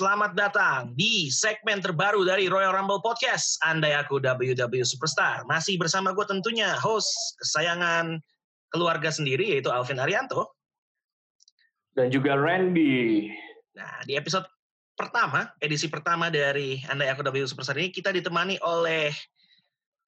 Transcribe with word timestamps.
selamat 0.00 0.32
datang 0.32 0.96
di 0.96 1.28
segmen 1.28 1.84
terbaru 1.84 2.24
dari 2.24 2.48
Royal 2.48 2.72
Rumble 2.72 3.04
Podcast. 3.04 3.60
Andai 3.60 3.92
aku 3.92 4.16
WW 4.16 4.80
Superstar. 4.80 5.44
Masih 5.44 5.76
bersama 5.76 6.16
gue 6.16 6.24
tentunya 6.24 6.72
host 6.80 7.36
kesayangan 7.36 8.16
keluarga 8.72 9.12
sendiri 9.12 9.52
yaitu 9.52 9.68
Alvin 9.68 10.00
Arianto. 10.00 10.56
Dan 11.92 12.08
juga 12.08 12.32
Randy. 12.32 13.28
Nah, 13.76 14.00
di 14.08 14.16
episode 14.16 14.48
pertama, 14.96 15.52
edisi 15.60 15.84
pertama 15.92 16.32
dari 16.32 16.80
Andai 16.88 17.12
aku 17.12 17.20
WW 17.20 17.44
Superstar 17.44 17.76
ini 17.76 17.92
kita 17.92 18.08
ditemani 18.08 18.56
oleh 18.64 19.12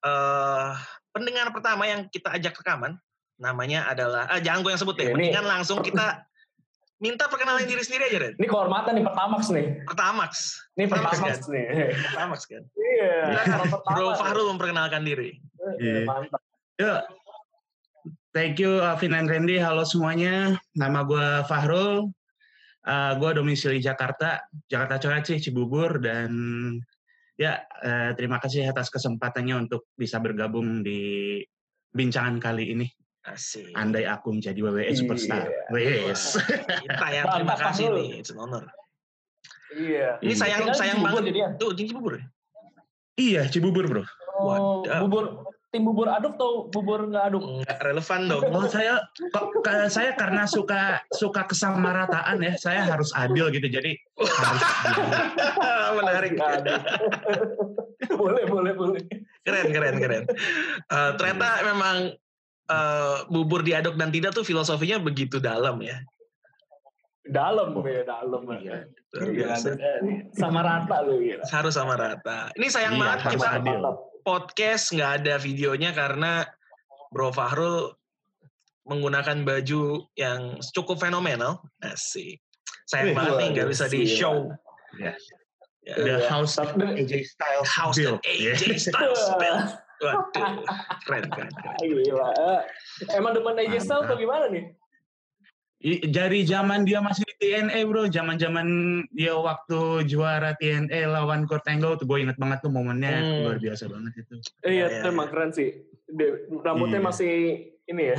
uh, 0.09 0.73
pendengar 1.13 1.53
pertama 1.53 1.85
yang 1.85 2.09
kita 2.09 2.33
ajak 2.33 2.57
rekaman. 2.57 2.97
Namanya 3.37 3.93
adalah, 3.93 4.25
ah, 4.25 4.41
jangan 4.41 4.65
gue 4.65 4.73
yang 4.73 4.81
sebut 4.81 4.97
deh, 4.97 5.13
Ini- 5.13 5.37
mendingan 5.37 5.45
langsung 5.45 5.85
kita 5.85 6.25
minta 7.03 7.27
perkenalan 7.27 7.67
diri 7.67 7.83
sendiri 7.83 8.07
aja, 8.07 8.17
Ren. 8.23 8.33
Ini 8.39 8.47
kehormatan 8.47 8.95
nih 8.95 9.03
Pertamax 9.03 9.41
nih. 9.51 9.67
Pertamax. 9.83 10.31
Ini 10.79 10.85
Pertamax, 10.87 11.11
Pertamax 11.19 11.35
kan? 11.43 11.51
nih. 11.51 11.65
Pertamax 11.99 12.39
kan. 12.47 12.63
Iya. 12.79 13.13
orang 13.59 13.71
pertama 13.75 13.91
Bro 13.91 14.07
nih. 14.07 14.17
Fahrul 14.23 14.45
memperkenalkan 14.55 15.01
diri. 15.03 15.29
Iya, 15.35 15.71
Iya. 15.83 16.01
Mantap. 16.07 16.41
Ya, 16.73 16.95
thank 18.31 18.57
you 18.57 18.79
Alvin 18.79 19.13
and 19.13 19.27
Randy. 19.27 19.59
Halo 19.59 19.83
semuanya, 19.83 20.55
nama 20.79 21.03
gue 21.03 21.27
Fahrul. 21.45 22.09
Uh, 22.83 23.11
gue 23.15 23.29
domisili 23.39 23.79
Jakarta, 23.79 24.43
Jakarta 24.67 24.99
Coret 24.99 25.23
sih, 25.27 25.39
Cibubur. 25.39 25.99
Dan 26.03 26.31
ya, 27.39 27.63
eh, 27.79 28.11
terima 28.17 28.37
kasih 28.43 28.67
atas 28.67 28.91
kesempatannya 28.91 29.67
untuk 29.67 29.91
bisa 29.95 30.19
bergabung 30.19 30.83
di 30.83 31.39
bincangan 31.93 32.41
kali 32.41 32.73
ini. 32.73 32.87
Asik. 33.23 33.71
Andai 33.73 34.03
aku 34.03 34.35
menjadi 34.35 34.59
WWE 34.59 34.83
Iya. 34.83 34.95
Superstar. 34.95 35.47
Wes. 35.71 36.35
Kita 36.83 37.07
yang 37.07 37.25
terima 37.31 37.55
Mantap, 37.55 37.71
kasih 37.71 37.87
nih, 37.95 38.19
it's 38.19 38.29
an 38.29 38.39
honor. 38.39 38.67
Iya. 39.71 40.19
Ini 40.19 40.33
sayang 40.35 40.59
Tinggal 40.67 40.75
sayang 40.75 40.97
Cibubur 40.99 41.09
banget. 41.15 41.23
jadinya. 41.31 41.49
Tuh, 41.55 41.71
di 41.71 41.83
Cibubur. 41.87 42.13
ya? 42.13 42.23
iya, 43.15 43.41
Cibubur 43.47 43.83
bro. 43.87 44.03
Oh, 44.33 44.81
Waduh. 44.83 44.99
bubur 45.05 45.23
tim 45.69 45.81
bubur 45.81 46.05
aduk 46.05 46.37
atau 46.37 46.69
bubur 46.69 47.09
nggak 47.09 47.23
aduk? 47.29 47.41
Nggak 47.65 47.79
relevan 47.81 48.21
dong. 48.27 48.43
Oh 48.49 48.65
saya 48.67 49.01
kok 49.29 49.49
saya 49.87 50.13
karena 50.13 50.45
suka 50.45 51.01
suka 51.09 51.45
kesamarataan 51.45 52.37
ya, 52.41 52.53
saya 52.57 52.85
harus 52.85 53.09
adil 53.13 53.49
gitu. 53.49 53.65
Jadi 53.69 53.97
harus. 54.19 54.61
Menarik. 55.97 56.33
Boleh, 58.13 58.43
boleh, 58.45 58.73
boleh. 58.75 59.01
Keren, 59.41 59.67
keren, 59.71 59.95
keren. 59.97 60.23
Eh, 60.85 61.11
ternyata 61.17 61.63
memang 61.65 61.95
eh, 62.65 63.17
bubur 63.27 63.61
diaduk 63.61 63.95
dan 63.95 64.09
tidak 64.09 64.31
tuh 64.31 64.43
filosofinya 64.43 64.99
begitu 64.99 65.37
dalam 65.37 65.79
ya. 65.79 65.99
Dalam 67.23 67.71
ya, 67.81 68.03
dalam. 68.03 68.43
Iya, 68.51 68.83
Iya, 69.13 69.29
biasa. 69.47 69.77
sama 70.33 70.59
rata 70.59 71.05
lu 71.05 71.21
ya. 71.21 71.39
Harus 71.47 71.77
sama 71.77 71.95
rata. 71.95 72.49
Ini 72.57 72.67
sayang 72.67 72.97
Iya, 72.97 73.01
banget 73.01 73.19
kita 73.31 73.47
adil. 73.61 73.79
podcast 74.25 74.91
nggak 74.91 75.11
ada 75.23 75.35
videonya 75.37 75.93
karena 75.93 76.43
Bro 77.13 77.31
Fahrul 77.31 77.93
menggunakan 78.83 79.47
baju 79.47 80.03
yang 80.17 80.57
cukup 80.73 80.99
fenomenal. 80.99 81.63
Asik. 81.79 82.41
Sayang 82.89 83.13
Wih, 83.13 83.15
banget 83.15 83.33
nih 83.39 83.47
nggak 83.55 83.67
bisa 83.71 83.85
di 83.87 84.03
iya. 84.03 84.11
show. 84.17 84.35
Ya. 84.99 85.13
Ya, 85.83 85.95
The 85.95 86.15
Iya. 86.19 86.27
House 86.27 86.55
of 86.57 86.71
AJ 86.75 87.27
Styles 87.27 87.67
House 87.69 87.95
built. 87.95 88.19
that 88.19 88.27
AJ 88.27 88.63
Styles 88.79 89.23
built. 89.37 89.67
Waduh, 90.03 90.53
keren, 91.07 91.23
keren. 91.29 91.49
Gila. 91.79 92.29
Eh, 92.29 92.61
Emang 93.15 93.31
demen 93.31 93.55
AJ 93.55 93.79
Styles 93.81 94.05
atau 94.05 94.15
gimana 94.15 94.47
nih? 94.47 94.75
Dari 96.07 96.47
zaman 96.47 96.87
dia 96.87 97.03
masih 97.03 97.27
di 97.27 97.35
TNA 97.37 97.83
bro, 97.83 98.07
zaman-zaman 98.07 98.67
dia 99.11 99.35
waktu 99.35 100.07
juara 100.07 100.55
TNA 100.55 101.11
lawan 101.11 101.43
Kurt 101.43 101.67
Angle 101.67 101.99
tuh 101.99 102.07
gue 102.07 102.23
inget 102.23 102.39
banget 102.39 102.63
tuh 102.63 102.71
momennya 102.71 103.11
Hmm. 103.11 103.39
luar 103.43 103.59
biasa 103.59 103.91
banget 103.91 104.13
itu. 104.15 104.35
Iya, 104.63 104.63
Iya, 104.63 104.71
iya, 104.71 104.85
itu 105.03 105.07
emang 105.11 105.27
keren 105.27 105.51
sih. 105.51 105.83
Rambutnya 106.63 107.03
Iya. 107.03 107.05
masih 107.05 107.33
ini 107.83 108.15
ya. 108.15 108.17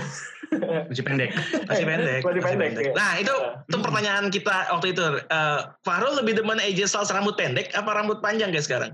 Masih 0.93 1.01
pendek. 1.01 1.31
Masih 1.65 1.87
pendek. 1.89 2.21
Masih 2.21 2.41
pendek, 2.45 2.73
ya. 2.85 2.93
Nah 2.93 3.13
itu 3.17 3.33
itu 3.65 3.77
pertanyaan 3.81 4.25
kita 4.29 4.57
waktu 4.69 4.93
itu. 4.93 5.05
Eh, 5.25 5.61
Fahrul 5.81 6.21
lebih 6.21 6.37
demen 6.37 6.61
AJ 6.61 6.85
Styles 6.85 7.09
rambut 7.09 7.33
pendek 7.33 7.73
apa 7.73 7.91
rambut 7.97 8.21
panjang 8.21 8.53
guys 8.53 8.69
sekarang? 8.69 8.93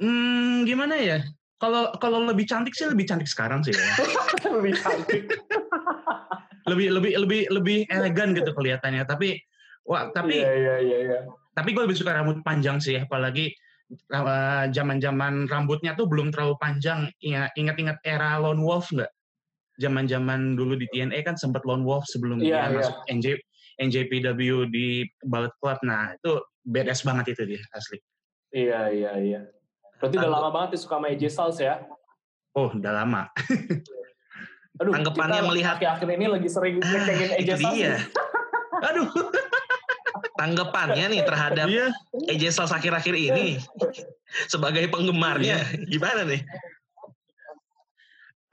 Hmm, 0.00 0.64
gimana 0.64 0.96
ya? 0.96 1.20
Kalau 1.60 1.92
kalau 2.00 2.24
lebih 2.24 2.48
cantik 2.48 2.72
sih 2.72 2.88
lebih 2.88 3.04
cantik 3.04 3.28
sekarang 3.28 3.60
sih 3.60 3.76
ya. 3.76 3.84
Lebih 4.56 4.72
cantik. 4.74 5.24
lebih 6.70 6.88
lebih 6.92 7.12
lebih 7.20 7.40
lebih 7.52 7.78
elegan 7.88 8.32
gitu 8.32 8.50
kelihatannya. 8.50 9.04
Tapi 9.04 9.36
wah 9.84 10.08
tapi 10.08 10.40
Iya, 10.40 10.52
iya, 10.56 10.74
iya. 10.80 10.98
iya. 11.04 11.18
tapi 11.50 11.74
gue 11.74 11.82
lebih 11.84 11.98
suka 11.98 12.14
rambut 12.14 12.40
panjang 12.40 12.78
sih 12.78 12.96
apalagi 12.96 13.50
uh, 14.14 14.64
zaman-zaman 14.70 15.44
rambutnya 15.44 15.92
tuh 15.92 16.06
belum 16.06 16.30
terlalu 16.30 16.54
panjang 16.56 17.10
Ingat- 17.20 17.52
ingat-ingat 17.58 17.98
era 18.06 18.38
Lone 18.38 18.62
Wolf 18.62 18.88
nggak 18.94 19.10
zaman-zaman 19.76 20.54
dulu 20.54 20.78
di 20.78 20.86
TNA 20.88 21.20
kan 21.26 21.34
sempat 21.34 21.66
Lone 21.66 21.82
Wolf 21.82 22.06
sebelum 22.06 22.38
Iya, 22.38 22.46
dia 22.46 22.56
iya. 22.70 22.76
masuk 22.80 22.96
NJ 23.10 23.26
NJPW 23.82 24.40
di 24.70 25.04
Bullet 25.20 25.52
Club 25.58 25.80
nah 25.82 26.14
itu 26.14 26.38
badass 26.62 27.02
banget 27.02 27.34
itu 27.34 27.42
dia 27.56 27.62
asli 27.74 27.98
Iya, 28.50 28.80
iya, 28.94 29.12
iya. 29.18 29.40
Berarti 30.00 30.16
udah 30.16 30.30
lama 30.32 30.48
banget 30.50 30.68
nih 30.74 30.80
suka 30.80 30.94
sama 30.96 31.06
AJ 31.12 31.22
Styles 31.28 31.58
ya? 31.60 31.74
oh 32.50 32.66
udah 32.72 32.92
lama 32.92 33.22
Aduh, 34.80 34.92
Tanggapannya 34.96 35.38
kita 35.38 35.48
melihat- 35.52 35.76
akhir-akhir 35.76 36.08
ini 36.16 36.26
lagi 36.26 36.48
sering 36.48 36.74
ngecengin 36.80 37.30
AJ 37.36 37.50
Styles. 37.60 37.76
nih. 37.78 38.00
aduh 38.88 39.08
Tanggapannya 40.34 41.04
nih 41.12 41.20
terhadap 41.22 41.66
iya 41.68 41.86
AJ 42.26 42.42
Styles 42.50 42.72
akhir-akhir 42.72 43.14
ini 43.14 43.60
sebagai 44.48 44.88
penggemarnya 44.88 45.60
gimana 45.86 46.24
nih? 46.24 46.40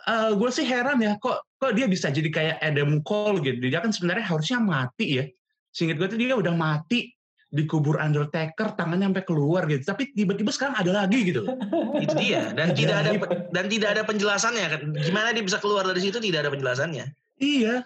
gue 0.08 0.50
sih 0.52 0.64
heran 0.64 1.00
ya 1.00 1.20
kok 1.20 1.44
kok 1.60 1.72
dia 1.76 1.84
bisa 1.84 2.08
jadi 2.08 2.30
kayak 2.32 2.56
Adam 2.64 3.04
Cole 3.04 3.44
gitu 3.44 3.68
dia 3.68 3.84
kan 3.84 3.92
sebenarnya 3.92 4.24
harusnya 4.24 4.60
mati 4.60 5.20
ya 5.20 5.26
singkat 5.68 6.00
gue 6.00 6.08
tuh 6.08 6.20
dia 6.20 6.36
udah 6.36 6.56
mati 6.56 7.12
dikubur 7.58 7.98
Undertaker 7.98 8.78
tangannya 8.78 9.10
sampai 9.10 9.26
keluar 9.26 9.66
gitu 9.66 9.82
tapi 9.82 10.14
tiba-tiba 10.14 10.54
sekarang 10.54 10.78
ada 10.78 10.94
lagi 11.04 11.26
gitu 11.26 11.42
Itu 12.06 12.14
dia 12.14 12.54
dan 12.54 12.78
tidak 12.78 12.98
ada 13.02 13.12
dan 13.50 13.66
tidak 13.66 13.90
ada 13.98 14.02
penjelasannya 14.06 14.66
kan. 14.70 14.82
Gimana 14.94 15.34
dia 15.34 15.42
bisa 15.42 15.58
keluar 15.58 15.82
dari 15.90 15.98
situ 15.98 16.22
tidak 16.22 16.46
ada 16.46 16.52
penjelasannya. 16.54 17.06
iya 17.42 17.82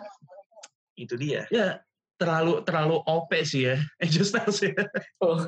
Itu 0.99 1.15
dia. 1.15 1.47
ya 1.47 1.79
terlalu 2.19 2.61
terlalu 2.67 3.01
OP 3.09 3.33
sih 3.41 3.65
ya 3.71 3.79
Styles 4.27 4.59
ya 4.61 4.75
Oh. 5.23 5.39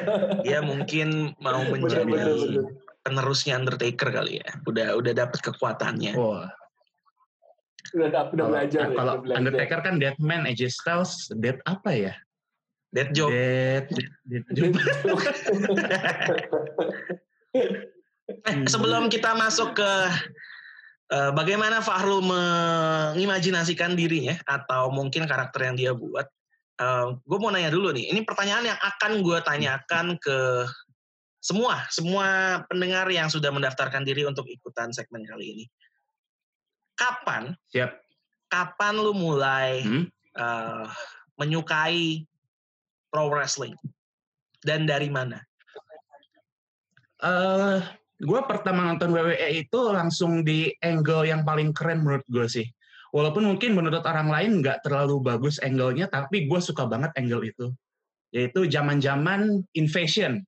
Dia 0.46 0.58
mungkin 0.64 1.36
mau 1.38 1.62
menjadi 1.68 2.02
Bener, 2.02 2.26
bener, 2.34 2.64
bener. 2.64 2.64
penerusnya 3.06 3.54
Undertaker 3.62 4.10
kali 4.10 4.42
ya. 4.42 4.48
Udah 4.66 4.98
udah 4.98 5.12
dapat 5.14 5.38
kekuatannya. 5.44 6.18
Wah, 6.18 6.50
Udah, 7.94 8.10
udah, 8.10 8.22
udah 8.34 8.34
kalau, 8.34 8.50
belajar 8.50 8.80
ya. 8.82 8.96
kalau 8.98 9.12
udah 9.14 9.22
belajar. 9.22 9.38
Undertaker 9.38 9.78
kan 9.86 9.94
Deadman 10.02 10.42
AJ 10.50 10.60
Styles 10.74 11.12
Dead 11.38 11.62
apa 11.70 11.90
ya 11.94 12.14
Dead 12.96 13.12
joke. 13.12 13.28
Dead, 13.36 13.84
dead, 14.24 14.44
dead, 14.48 14.72
Eh, 18.26 18.66
sebelum 18.66 19.06
kita 19.06 19.38
masuk 19.38 19.78
ke 19.78 19.92
eh, 21.14 21.30
bagaimana 21.30 21.78
Fahrul 21.78 22.18
mengimajinasikan 22.26 23.94
dirinya 23.94 24.34
atau 24.50 24.90
mungkin 24.90 25.30
karakter 25.30 25.62
yang 25.62 25.76
dia 25.78 25.92
buat, 25.94 26.26
gue 27.22 27.38
mau 27.38 27.54
nanya 27.54 27.70
dulu 27.70 27.94
nih. 27.94 28.10
Ini 28.10 28.26
pertanyaan 28.26 28.74
yang 28.74 28.78
akan 28.82 29.22
gue 29.22 29.38
tanyakan 29.46 30.18
ke 30.18 30.66
semua 31.38 31.86
semua 31.94 32.26
pendengar 32.66 33.06
yang 33.14 33.30
sudah 33.30 33.54
mendaftarkan 33.54 34.02
diri 34.02 34.26
untuk 34.26 34.50
ikutan 34.50 34.90
segmen 34.90 35.22
kali 35.22 35.54
ini. 35.54 35.64
Kapan? 36.98 37.54
Siap. 37.70 37.94
Kapan 38.50 38.94
lu 38.98 39.14
mulai 39.14 39.86
Hmm? 39.86 40.04
eh, 40.34 40.86
menyukai 41.38 42.26
pro 43.10 43.30
wrestling 43.30 43.74
dan 44.62 44.84
dari 44.88 45.10
mana? 45.10 45.40
eh 47.16 47.80
gue 48.20 48.40
pertama 48.44 48.92
nonton 48.92 49.12
WWE 49.12 49.64
itu 49.64 49.80
langsung 49.88 50.44
di 50.44 50.68
angle 50.84 51.24
yang 51.28 51.44
paling 51.44 51.72
keren 51.72 52.04
menurut 52.04 52.24
gue 52.28 52.44
sih. 52.48 52.66
Walaupun 53.12 53.48
mungkin 53.48 53.72
menurut 53.72 54.04
orang 54.04 54.28
lain 54.28 54.60
nggak 54.60 54.84
terlalu 54.84 55.24
bagus 55.24 55.56
angle-nya, 55.64 56.12
tapi 56.12 56.44
gue 56.44 56.60
suka 56.60 56.84
banget 56.84 57.12
angle 57.16 57.44
itu. 57.48 57.72
Yaitu 58.36 58.68
zaman-zaman 58.68 59.64
Invasion. 59.72 60.44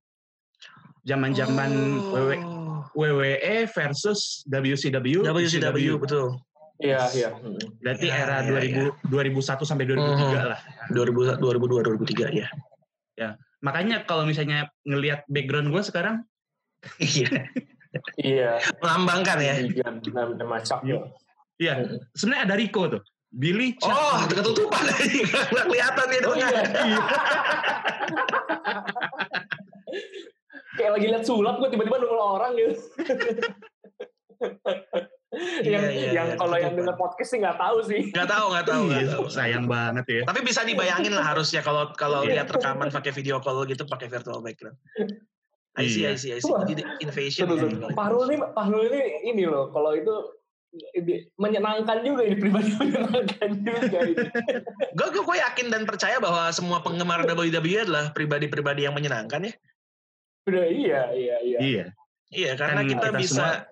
Zaman-zaman 1.08 1.70
WWE, 2.12 2.58
Oh. 2.69 2.84
WWE 2.94 3.66
versus 3.72 4.44
WCW. 4.46 5.25
WCW 5.25 5.99
betul. 5.99 6.38
Iya, 6.78 7.00
iya. 7.10 7.28
Berarti 7.82 8.06
Ya, 8.06 8.14
era 8.22 8.36
ya, 8.46 8.54
2000, 8.54 9.10
2001 9.10 9.66
sampai 9.66 9.84
2003 9.86 10.50
lah. 10.54 10.60
2000 10.94 11.42
2002 11.42 11.82
2003 12.06 12.30
ya. 12.32 12.48
Makanya 13.58 14.06
kalau 14.06 14.22
misalnya 14.22 14.70
ngelihat 14.86 15.26
background 15.26 15.75
gue 15.75 15.82
sekarang, 15.82 16.22
Iya. 17.02 17.50
Iya. 18.14 18.50
Melambangkan 18.78 19.38
ya. 19.42 19.54
Iya, 19.58 19.88
benar-benar 19.98 20.46
macam. 20.46 20.78
iya, 21.58 21.72
sebenarnya 22.14 22.42
ada 22.46 22.54
Rico 22.54 22.86
tuh. 22.86 23.02
Billy 23.28 23.74
Chuck. 23.76 23.90
Oh, 23.90 24.22
ketutupan. 24.24 24.78
Nggak 25.52 25.64
kelihatan 25.66 26.06
nih 26.06 26.19
Oh, 26.19 26.24
dong. 26.24 26.36
iya. 26.38 26.48
Kayak 30.78 30.90
lagi 30.94 31.06
lihat 31.10 31.24
sulap 31.26 31.58
gue 31.58 31.69
tiba-tiba 31.69 31.98
nongol 31.98 32.20
orang 32.38 32.52
gitu. 32.54 32.72
yang 35.62 35.84
Iya, 35.84 35.90
iya, 35.90 36.10
yang 36.12 36.28
iya, 36.31 36.37
kalau 36.37 36.56
yang 36.56 36.72
denger 36.72 36.94
podcast 36.94 37.31
sih 37.31 37.38
nggak 37.38 37.58
tahu 37.58 37.76
sih. 37.82 38.00
Nggak 38.10 38.28
tahu, 38.28 38.46
nggak 38.50 38.66
tahu, 38.66 38.81
nggak 38.87 39.02
Iya, 39.02 39.10
tahu. 39.12 39.25
sayang 39.28 39.64
banget 39.66 40.05
ya. 40.06 40.22
Tapi 40.25 40.40
bisa 40.43 40.60
dibayangin 40.62 41.12
lah 41.12 41.25
harusnya 41.26 41.60
kalau 41.60 41.90
kalau 41.93 42.22
Iya. 42.22 42.43
lihat 42.43 42.49
rekaman 42.50 42.88
pakai 42.88 43.10
video 43.10 43.38
call 43.38 43.64
gitu 43.64 43.82
pakai 43.84 44.06
virtual 44.06 44.38
background. 44.38 44.78
I 45.78 45.87
see, 45.87 46.02
Iya. 46.02 46.10
I 46.10 46.16
see, 46.16 46.31
I 46.32 46.40
see. 46.40 46.55
Jadi 46.66 46.82
invasion. 47.00 47.46
Betul, 47.46 47.70
ya. 47.70 47.90
betul. 47.90 48.26
Ini 48.26 48.37
Fahrul 48.50 48.82
ini 48.84 49.00
ini 49.28 49.44
loh 49.44 49.70
kalau 49.70 49.94
itu 49.94 50.14
menyenangkan 51.38 52.05
juga 52.05 52.22
ini 52.28 52.37
pribadi 52.37 52.70
menyenangkan 52.76 53.50
juga 53.56 53.99
ini. 54.05 54.16
Gue 54.93 55.08
gue 55.10 55.37
yakin 55.38 55.66
dan 55.72 55.82
percaya 55.84 56.20
bahwa 56.20 56.52
semua 56.52 56.84
penggemar 56.84 57.25
WWE 57.25 57.88
adalah 57.88 58.12
pribadi-pribadi 58.12 58.84
yang 58.84 58.93
menyenangkan 58.93 59.49
ya. 59.49 59.52
Udah 60.44 60.64
iya 60.69 61.00
iya 61.12 61.37
iya. 61.40 61.58
Iya. 61.58 61.84
Iya, 62.28 62.50
karena 62.60 62.84
Kan 62.84 62.90
kita, 62.93 63.06
kita 63.08 63.10
bisa 63.16 63.32
semua- 63.40 63.64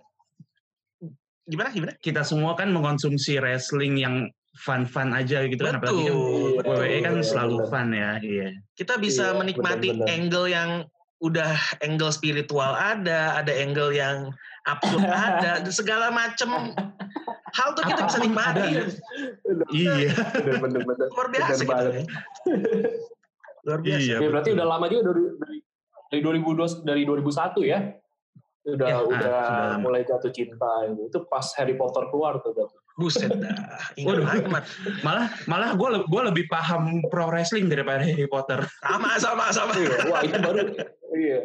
gimana 1.47 1.69
gimana? 1.71 1.93
Kita 1.99 2.27
semua 2.27 2.59
kan 2.59 2.75
mengkonsumsi 2.75 3.39
wrestling 3.39 4.03
yang 4.03 4.31
fun-fun 4.57 5.13
aja 5.13 5.45
gitu 5.47 5.63
kan. 5.63 5.79
Apalagi 5.79 6.09
kan 6.09 6.17
Betul. 6.59 6.75
WWE 6.81 6.99
kan 7.05 7.15
selalu 7.23 7.57
fun 7.69 7.89
ya. 7.93 8.19
Iya. 8.19 8.49
Kita 8.75 8.95
bisa 8.97 9.33
Iya, 9.33 9.39
menikmati 9.39 9.89
angle 10.09 10.49
yang 10.51 10.71
udah 11.21 11.81
angle 11.81 12.13
spiritual 12.13 12.77
ada, 12.77 13.41
ada 13.41 13.53
angle 13.53 13.93
yang 13.93 14.33
absurd 14.69 15.09
ada, 15.09 15.65
dan 15.65 15.73
segala 15.81 16.13
macam 16.13 16.77
hal 17.57 17.69
tuh 17.73 17.85
kita 17.89 18.03
bisa 18.05 18.19
nikmati. 18.21 18.71
Iya. 19.73 20.13
Bener 20.45 20.57
bener 20.61 20.83
bener. 20.85 21.07
Luar 21.13 21.29
biasa 21.33 21.53
gitu. 21.63 21.71
banget. 21.71 21.93
ya. 21.93 22.05
Luar 23.65 23.81
biasa. 23.81 24.03
Iya. 24.03 24.17
Ya, 24.21 24.29
berarti 24.29 24.51
udah 24.53 24.67
lama 24.67 24.87
juga 24.91 25.03
dari 25.13 25.23
dari 25.41 25.59
dari 26.07 26.21
2002 26.23 26.87
dari 26.87 27.03
2001 27.05 27.65
ya. 27.65 27.81
Udah 28.67 28.87
Ya, 28.91 28.99
ah, 28.99 29.03
udah 29.07 29.19
sudah 29.47 29.67
lama. 29.79 29.79
mulai 29.79 30.03
jatuh 30.03 30.33
cinta 30.35 30.71
itu. 30.91 31.07
Itu 31.07 31.19
pas 31.31 31.47
Harry 31.55 31.79
Potter 31.79 32.11
keluar 32.11 32.43
tuh. 32.43 32.51
berarti. 32.51 32.75
Buset 32.99 33.31
dah. 33.31 33.55
Ingat 34.01 34.17
Waduh. 34.25 34.63
Malah 35.07 35.27
malah 35.47 35.71
gue 35.79 35.89
gue 36.09 36.23
lebih 36.33 36.45
paham 36.51 37.05
pro 37.13 37.31
wrestling 37.31 37.71
daripada 37.71 38.03
Harry 38.03 38.27
Potter. 38.27 38.67
Sama, 38.83 39.15
sama, 39.23 39.45
sama. 39.55 39.73
Iya, 39.79 39.99
Wah, 40.11 40.21
itu 40.27 40.39
baru 40.43 40.61
iya. 41.15 41.41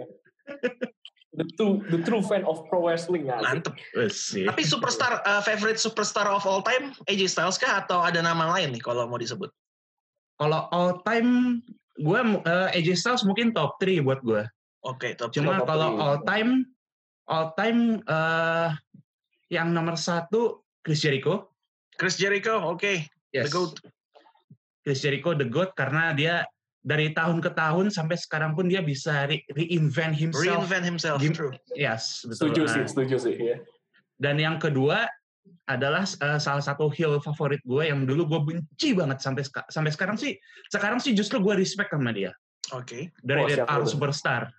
The 1.32 1.48
true, 1.56 1.80
the 1.88 2.00
true 2.04 2.20
fan 2.26 2.44
of 2.44 2.66
pro 2.68 2.84
wrestling 2.84 3.30
ya. 3.30 3.40
Mantep. 3.40 3.78
Sih. 4.12 4.44
Tapi 4.44 4.68
superstar, 4.68 5.24
uh, 5.24 5.40
favorite 5.46 5.80
superstar 5.80 6.28
of 6.28 6.44
all 6.44 6.60
time, 6.60 6.92
AJ 7.08 7.32
Styles 7.32 7.56
kah 7.56 7.86
atau 7.86 8.04
ada 8.04 8.20
nama 8.20 8.52
lain 8.58 8.76
nih 8.76 8.84
kalau 8.84 9.08
mau 9.08 9.16
disebut? 9.16 9.48
Kalau 10.42 10.68
all 10.74 11.00
time 11.06 11.62
gue 12.02 12.20
uh, 12.48 12.68
AJ 12.76 13.00
Styles 13.00 13.24
mungkin 13.24 13.56
top 13.56 13.80
3 13.80 14.04
buat 14.04 14.20
gue. 14.26 14.44
Oke, 14.84 15.14
top 15.14 15.32
Cuma 15.32 15.62
kalau 15.64 15.96
all 16.02 16.20
time 16.26 16.66
all 17.32 17.56
time 17.56 18.04
eh 18.04 18.70
yang 19.48 19.72
nomor 19.72 19.96
satu 19.96 20.64
Chris 20.84 21.00
Jericho. 21.00 21.56
Chris 21.96 22.20
Jericho, 22.20 22.60
oke. 22.60 23.08
The 23.32 23.32
Yes. 23.32 23.48
GOAT. 23.48 23.80
Chris 24.84 25.00
Jericho 25.00 25.32
the 25.32 25.48
GOAT 25.48 25.72
karena 25.72 26.12
dia 26.12 26.44
dari 26.82 27.14
tahun 27.14 27.40
ke 27.40 27.54
tahun 27.54 27.94
sampai 27.94 28.18
sekarang 28.18 28.58
pun 28.58 28.66
dia 28.68 28.82
bisa 28.82 29.30
re- 29.30 29.46
reinvent 29.54 30.18
himself. 30.18 30.66
Reinvent 30.66 30.84
himself, 30.84 31.20
Gim- 31.22 31.32
true. 31.38 31.54
Yes, 31.72 32.26
betul. 32.26 32.52
Setuju 32.52 32.62
Nah, 32.66 32.74
sih, 32.74 32.84
setuju 32.90 33.16
sih. 33.22 33.36
Ya. 33.38 33.58
Dan 34.18 34.36
yang 34.42 34.58
kedua 34.58 35.06
adalah 35.70 36.04
eh, 36.04 36.40
salah 36.42 36.64
satu 36.64 36.90
heel 36.90 37.22
favorit 37.22 37.62
gue 37.64 37.84
yang 37.86 38.04
dulu 38.04 38.26
gue 38.28 38.42
benci 38.44 38.92
banget 38.98 39.22
sampai 39.22 39.46
sampai 39.70 39.92
sekarang 39.94 40.18
sih 40.18 40.36
sekarang 40.68 40.98
sih 41.00 41.14
justru 41.14 41.40
gue 41.40 41.54
respect 41.56 41.94
sama 41.94 42.12
dia 42.12 42.34
Oke. 42.76 43.14
dari 43.22 43.42
Oh, 43.46 43.48
Dead? 43.48 43.88
Superstar. 43.88 44.50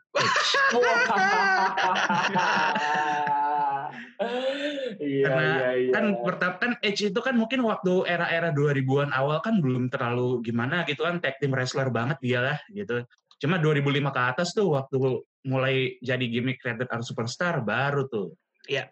Iya, 5.03 5.27
Karena 5.27 5.43
iya, 5.43 5.71
iya. 5.83 5.91
kan 5.91 6.05
pertama 6.23 6.55
kan 6.63 6.73
Edge 6.79 7.11
itu 7.11 7.21
kan 7.21 7.35
mungkin 7.35 7.61
waktu 7.67 8.07
era-era 8.07 8.55
2000-an 8.55 9.11
awal 9.11 9.43
kan 9.43 9.59
belum 9.59 9.91
terlalu 9.91 10.41
gimana 10.47 10.87
gitu 10.87 11.03
kan 11.03 11.19
tag 11.19 11.43
team 11.43 11.51
wrestler 11.51 11.91
banget 11.91 12.19
dia 12.23 12.41
lah 12.41 12.59
gitu. 12.71 13.03
Cuma 13.43 13.59
2005 13.59 14.15
ke 14.15 14.21
atas 14.23 14.55
tuh 14.55 14.71
waktu 14.71 14.97
mulai 15.43 15.99
jadi 15.99 16.23
gimmick 16.31 16.63
Rated 16.63 16.87
R 16.87 17.03
Superstar 17.03 17.59
baru 17.67 18.07
tuh. 18.07 18.39
Iya. 18.71 18.87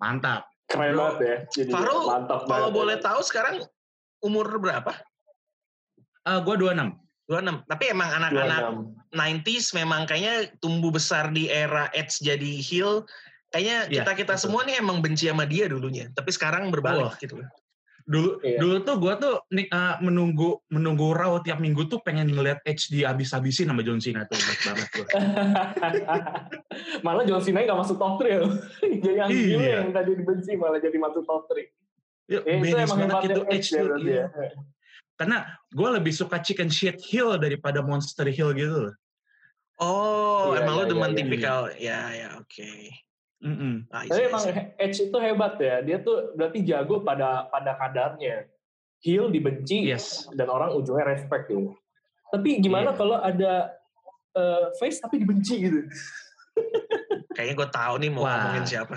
Mantap. 0.00 0.48
keren 0.64 0.96
Bro, 0.96 1.00
banget 1.04 1.20
ya. 1.20 1.36
Jadi 1.60 1.70
Farul, 1.76 2.02
mantap 2.08 2.40
Kalau 2.48 2.72
banget. 2.72 2.78
boleh 2.80 2.96
tahu 2.96 3.20
sekarang 3.20 3.54
umur 4.24 4.48
berapa? 4.56 4.96
Eh 6.24 6.38
gue 6.40 6.54
26. 6.56 7.03
26. 7.26 7.64
Tapi 7.64 7.84
emang 7.88 8.10
anak-anak 8.12 8.62
90s 9.10 9.72
memang 9.72 10.04
kayaknya 10.04 10.52
tumbuh 10.60 10.92
besar 10.92 11.32
di 11.32 11.48
era 11.48 11.88
Edge 11.92 12.20
jadi 12.20 12.52
heel. 12.60 13.08
Kayaknya 13.48 13.78
kita-kita 13.88 14.34
betul. 14.34 14.42
semua 14.50 14.60
nih 14.66 14.76
emang 14.78 14.98
benci 14.98 15.30
sama 15.30 15.46
dia 15.46 15.64
dulunya. 15.64 16.10
Tapi 16.10 16.28
sekarang 16.28 16.68
berbalik 16.68 17.08
Wah. 17.08 17.16
gitu. 17.16 17.40
Dulu 18.04 18.36
Iya. 18.44 18.60
dulu 18.60 18.76
tuh 18.84 18.96
gue 19.00 19.14
tuh 19.16 19.34
nih, 19.48 19.64
eh, 19.64 19.94
menunggu 20.04 20.60
menunggu 20.68 21.16
Raw 21.16 21.40
tiap 21.40 21.56
minggu 21.56 21.88
tuh 21.88 22.04
pengen 22.04 22.28
ngeliat 22.28 22.60
Edge 22.68 22.92
di 22.92 23.00
abis-abisin 23.00 23.72
sama 23.72 23.80
John 23.80 23.96
Cena 23.96 24.28
tuh 24.28 24.36
banget 24.60 24.88
gue. 24.92 25.06
malah 27.06 27.24
John 27.24 27.40
Cena 27.40 27.64
nggak 27.64 27.78
masuk 27.80 27.96
top 27.96 28.20
3 28.20 28.28
ya. 28.28 28.40
jadi 29.00 29.16
yang 29.24 29.30
Iya. 29.32 29.74
yang 29.80 29.92
tadi 29.94 30.10
dibenci 30.14 30.52
malah 30.56 30.76
jadi 30.76 30.96
masuk 31.00 31.24
top 31.24 31.48
3. 31.48 31.64
Ya, 32.24 32.40
Ya, 32.44 32.56
itu 32.56 32.76
emang 32.76 32.98
hebatnya 33.00 33.28
itu 33.30 33.42
Edge 33.48 33.52
Edge 33.52 33.68
ya 33.70 33.82
tuh. 33.84 33.98
iya. 34.00 34.24
Ya. 35.14 35.16
Karena 35.16 35.38
gue 35.70 35.88
lebih 35.94 36.10
suka 36.10 36.42
chicken 36.42 36.66
shit 36.66 36.98
heel 37.06 37.38
daripada 37.38 37.78
monster 37.80 38.26
heel 38.26 38.50
gitu. 38.52 38.90
loh. 38.90 38.94
Oh, 39.74 40.54
Iya, 40.54 40.66
emang 40.66 40.74
iya, 40.74 40.82
lu 40.82 40.90
demen 40.90 41.02
iya, 41.02 41.10
iya. 41.10 41.18
tipikal. 41.18 41.60
Ya, 41.78 42.00
ya, 42.10 42.28
oke. 42.38 42.70
Mm-mm. 43.44 43.74
Ah, 43.90 44.02
I 44.02 44.08
Tapi 44.08 44.14
see, 44.16 44.24
I 44.24 44.28
emang 44.30 44.42
see. 44.42 44.54
Edge 44.80 44.98
itu 45.04 45.16
hebat 45.18 45.54
ya. 45.58 45.76
Dia 45.82 45.98
tuh 46.00 46.32
berarti 46.34 46.58
jago 46.64 47.02
pada 47.02 47.46
pada 47.50 47.74
kadarnya. 47.76 48.46
Heel 49.04 49.28
dibenci 49.28 49.84
Yes. 49.84 50.24
dan 50.32 50.48
orang 50.48 50.72
ujungnya 50.72 51.04
respect 51.04 51.52
gitu. 51.52 51.76
Tapi 52.32 52.56
gimana 52.58 52.94
Iya. 52.94 52.98
kalau 52.98 53.16
ada 53.20 53.52
eh, 54.34 54.64
face 54.80 54.98
tapi 54.98 55.20
dibenci 55.20 55.54
gitu? 55.60 55.84
Kayaknya 57.34 57.54
gue 57.54 57.68
tahu 57.68 57.94
nih 58.00 58.10
mau 58.14 58.24
Wah. 58.24 58.32
ngomongin 58.32 58.64
siapa. 58.64 58.94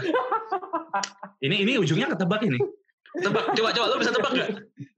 Ini 1.43 1.55
ini 1.67 1.73
ujungnya 1.77 2.07
ketebak 2.13 2.41
ini. 2.45 2.57
Tebak, 3.15 3.45
coba, 3.55 3.69
coba. 3.73 3.85
Lu 3.87 3.97
bisa 3.99 4.11
tebak 4.13 4.31
gak? 4.35 4.49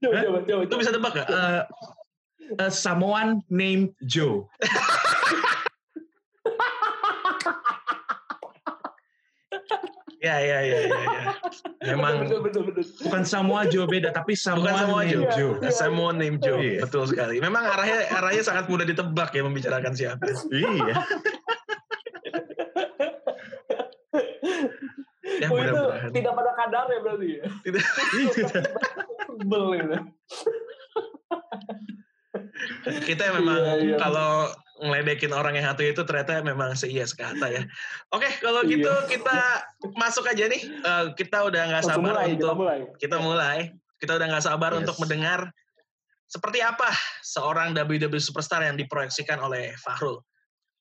Coba, 0.01 0.13
Hah? 0.13 0.23
coba, 0.25 0.39
coba. 0.43 0.61
Lu 0.65 0.77
bisa 0.81 0.91
tebak 0.91 1.13
gak? 1.13 1.27
Eh, 1.29 1.61
eh, 2.59 2.71
someone 2.73 3.45
named 3.47 3.93
Joe. 4.03 4.49
Ya, 10.19 10.35
ya, 10.43 10.59
ya, 10.67 10.77
ya. 10.83 10.99
ya. 10.99 11.95
Memang 11.95 12.27
betul, 12.27 12.43
betul, 12.43 12.63
betul. 12.67 12.83
Bukan 13.07 13.23
semua 13.23 13.63
Joe 13.71 13.87
beda, 13.87 14.11
tapi 14.11 14.35
someone 14.35 14.75
Samoa 14.75 15.07
named 15.07 15.31
Joe. 15.31 15.55
Joe. 15.63 15.71
Someone 15.71 16.15
named 16.19 16.39
Joe. 16.43 16.59
Iya. 16.59 16.83
Betul 16.83 17.07
sekali. 17.07 17.39
Memang 17.39 17.63
arahnya 17.63 18.03
arahnya 18.19 18.43
sangat 18.43 18.67
mudah 18.67 18.83
ditebak 18.83 19.31
ya 19.31 19.47
membicarakan 19.47 19.95
siapa. 19.95 20.27
Iya. 20.51 21.07
Ya, 25.39 25.48
oh 25.48 25.58
itu 25.58 25.84
tidak 26.12 26.31
pada 26.36 26.51
kadarnya 26.53 26.98
berarti 27.00 27.27
ya? 27.39 27.43
Tidak. 27.63 27.84
Sebel 29.29 29.63
gitu. 29.79 29.96
Kita 33.08 33.24
memang 33.39 33.58
Iya, 33.60 33.74
iya. 33.79 33.96
kalau 33.98 34.51
ngeledekin 34.79 35.31
orang 35.36 35.60
yang 35.60 35.67
satu 35.67 35.84
itu 35.84 36.01
ternyata 36.08 36.39
memang 36.39 36.72
seia 36.75 37.03
sekata 37.03 37.51
ya. 37.51 37.63
Oke, 38.12 38.27
kalau 38.39 38.63
Iya. 38.63 38.79
gitu 38.79 38.91
kita 39.12 39.38
masuk 39.96 40.27
aja 40.27 40.48
nih. 40.48 40.62
Eh, 40.63 41.05
kita 41.15 41.43
udah 41.48 41.62
nggak 41.67 41.84
sabar 41.84 42.00
mulai, 42.15 42.27
kita 42.31 42.43
untuk 42.48 42.58
mulai. 42.58 42.79
kita 43.00 43.17
mulai. 43.19 43.60
Kita 44.00 44.12
udah 44.15 44.27
nggak 44.31 44.46
sabar 44.46 44.72
Yes. 44.75 44.79
untuk 44.84 44.96
mendengar 45.03 45.39
seperti 46.29 46.60
apa 46.62 46.88
seorang 47.25 47.74
WWE 47.74 48.22
superstar 48.22 48.63
yang 48.63 48.77
diproyeksikan 48.77 49.41
oleh 49.41 49.75
Fahrul. 49.75 50.22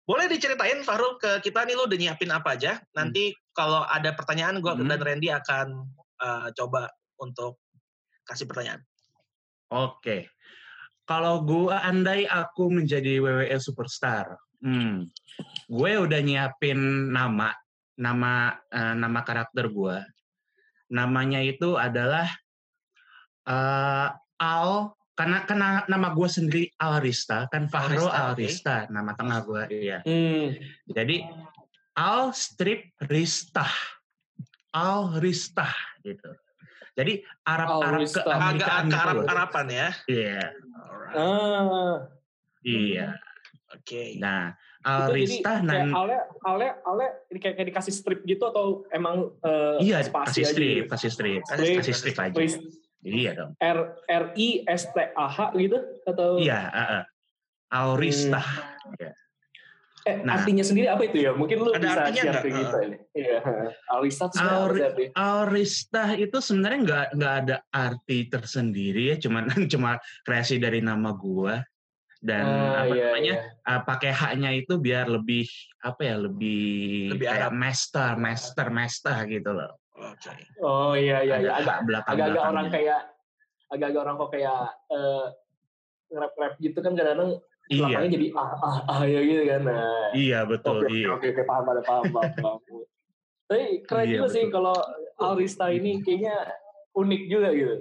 Boleh 0.09 0.25
diceritain 0.25 0.81
Fahrul 0.81 1.21
ke 1.21 1.45
kita 1.45 1.69
nih 1.69 1.77
lu 1.77 1.85
udah 1.85 1.99
nyiapin 2.01 2.33
apa 2.33 2.57
aja? 2.57 2.81
Nanti 2.97 3.29
kalau 3.53 3.85
ada 3.85 4.17
pertanyaan 4.17 4.57
gua 4.65 4.73
Hmm. 4.73 4.89
dan 4.89 5.05
Randy 5.05 5.29
akan 5.29 5.85
eh, 6.19 6.49
coba 6.57 6.89
untuk 7.21 7.61
kasih 8.25 8.49
pertanyaan. 8.49 8.81
Oke. 9.69 10.33
Kalau 11.05 11.45
gua 11.45 11.85
andai 11.85 12.25
aku 12.25 12.73
menjadi 12.73 13.21
WWE 13.21 13.61
superstar, 13.61 14.33
hmm, 14.65 15.09
gue 15.69 15.93
udah 16.01 16.21
nyiapin 16.25 17.13
nama, 17.13 17.53
nama 18.01 18.57
eh, 18.73 18.95
nama 18.97 19.21
karakter 19.23 19.69
gua. 19.69 20.05
Namanya 20.89 21.45
itu 21.45 21.77
adalah 21.77 22.29
eh, 23.45 24.09
Al, 24.41 24.98
karena 25.19 25.43
karena 25.43 25.83
nama 25.91 26.15
gue 26.15 26.29
sendiri 26.31 26.71
Al 26.79 27.03
Rista, 27.03 27.51
kan 27.51 27.67
Fahro 27.67 28.07
Rista, 28.07 28.15
Al 28.15 28.31
oke. 28.31 28.39
Rista, 28.39 28.77
nama 28.87 29.11
tengah 29.19 29.39
gue, 29.43 29.63
iya. 29.75 29.99
Hmm. 30.07 30.55
Jadi 30.87 31.27
Al 31.99 32.31
Strip 32.31 32.95
Rista, 33.11 33.67
Al 34.71 35.19
Rista 35.19 35.67
gitu. 36.07 36.31
Jadi 36.95 37.23
Arab 37.47 37.79
Arab 37.79 37.79
ke 37.79 37.87
Al-Rista. 37.95 38.23
Agak 38.27 38.69
ke 38.71 38.87
gitu 38.87 38.99
Arab 38.99 39.17
loh. 39.19 39.27
Arapan 39.31 39.67
ya. 39.71 39.89
Iya, 40.07 40.43
Alright. 40.75 41.15
Ah, 41.15 41.95
iya. 42.67 43.07
Oke. 43.71 44.19
Nah, 44.19 44.55
itu 44.55 44.87
jadi 44.87 45.03
Al-Rista 45.07 45.53
nan 45.63 45.95
Ale 45.95 46.17
Ale 46.43 46.67
Ale 46.83 47.07
ini 47.31 47.39
kayak, 47.39 47.55
kayak 47.59 47.69
dikasih 47.75 47.95
strip 47.95 48.21
gitu 48.27 48.43
atau 48.47 48.87
emang 48.95 49.35
eh, 49.43 49.79
iya 49.83 49.99
spasi 50.03 50.43
kasih 50.43 50.45
strip, 50.47 50.83
gitu? 50.87 50.91
kasih 50.91 51.11
strip, 51.11 51.41
Strip, 51.47 51.77
kasih 51.83 51.95
strip 51.95 52.17
aja. 52.19 52.39
Iya 53.01 53.31
dong. 53.35 53.53
R 53.57 53.79
R 54.05 54.25
I 54.35 54.49
S 54.67 54.91
T 54.91 54.99
A 54.99 55.27
H 55.27 55.55
gitu 55.55 55.79
atau 56.03 56.37
Iya, 56.37 56.61
heeh. 56.69 57.03
Al-Rista. 57.69 58.41
eh, 60.09 60.25
Nah. 60.25 60.41
artinya 60.41 60.65
sendiri 60.65 60.89
apa 60.89 61.05
itu 61.05 61.21
ya? 61.21 61.37
Mungkin 61.37 61.59
lu 61.61 61.71
Ada 61.71 61.85
bisa 61.85 62.01
artinya 62.01 62.23
share 62.25 62.41
ke 62.41 62.49
kita 62.49 62.79
ini. 62.81 62.97
Iya. 63.13 63.39
Alista 63.93 64.25
itu 64.33 64.41
artinya? 64.41 65.11
Al-Rista 65.15 66.03
itu 66.17 66.37
sebenarnya 66.41 66.81
nggak 66.89 67.07
nggak 67.19 67.35
ada 67.45 67.57
arti 67.69 68.19
tersendiri 68.27 69.03
ya, 69.13 69.17
cuman 69.21 69.45
cuma 69.73 70.01
kreasi 70.25 70.57
dari 70.57 70.81
nama 70.81 71.13
gua 71.13 71.61
dan 72.19 72.43
Ah, 72.43 72.83
apa 72.83 72.95
iya, 72.99 73.05
namanya 73.15 73.35
iya. 73.39 73.69
uh, 73.69 73.81
pakai 73.87 74.11
haknya 74.11 74.51
itu 74.51 74.75
biar 74.81 75.07
lebih 75.07 75.47
apa 75.85 76.01
ya 76.03 76.17
lebih, 76.19 77.15
Lebih 77.15 77.27
kayak 77.31 77.53
Arab. 77.53 77.61
master 77.63 78.11
master 78.19 78.67
master 78.75 79.19
gitu 79.29 79.51
loh 79.55 79.79
Oke. 79.99 80.31
Oh 80.61 80.95
iya 80.95 81.21
iya 81.21 81.37
iya. 81.39 81.51
Ada 81.53 81.63
Agak 81.63 81.79
belakang 81.85 82.13
agak-agak 82.15 82.39
orang 82.39 82.53
belakangnya. 82.65 82.71
kayak 82.73 83.01
agak-agak 83.69 84.01
orang 84.01 84.15
kok 84.17 84.31
kayak 84.31 84.59
eh 84.89 85.25
rap 86.11 86.33
rap 86.35 86.55
gitu 86.57 86.79
kan 86.79 86.93
kadang-kadang 86.95 87.31
iya 87.69 87.99
jadi 88.01 88.27
ah 88.33 88.51
ah 88.57 88.77
ah 88.89 89.01
ya 89.05 89.21
gitu 89.21 89.43
kan. 89.45 89.61
Nah, 89.63 90.09
iya 90.15 90.39
betul 90.43 90.81
Oke, 90.81 90.95
iya 90.95 91.07
oke, 91.11 91.27
oke, 91.29 91.43
paham, 91.45 91.63
paham, 91.65 91.83
paham, 91.83 92.05
paham, 92.09 92.31
paham. 92.39 92.59
Tapi 93.45 93.65
keren 93.83 94.05
Iya, 94.05 94.13
juga 94.15 94.27
sih 94.29 94.43
betul. 94.43 94.55
kalau 94.55 94.77
Alrista 95.19 95.67
ini 95.69 95.99
kayaknya 95.99 96.37
unik 96.95 97.23
juga 97.27 97.49
gitu. 97.51 97.77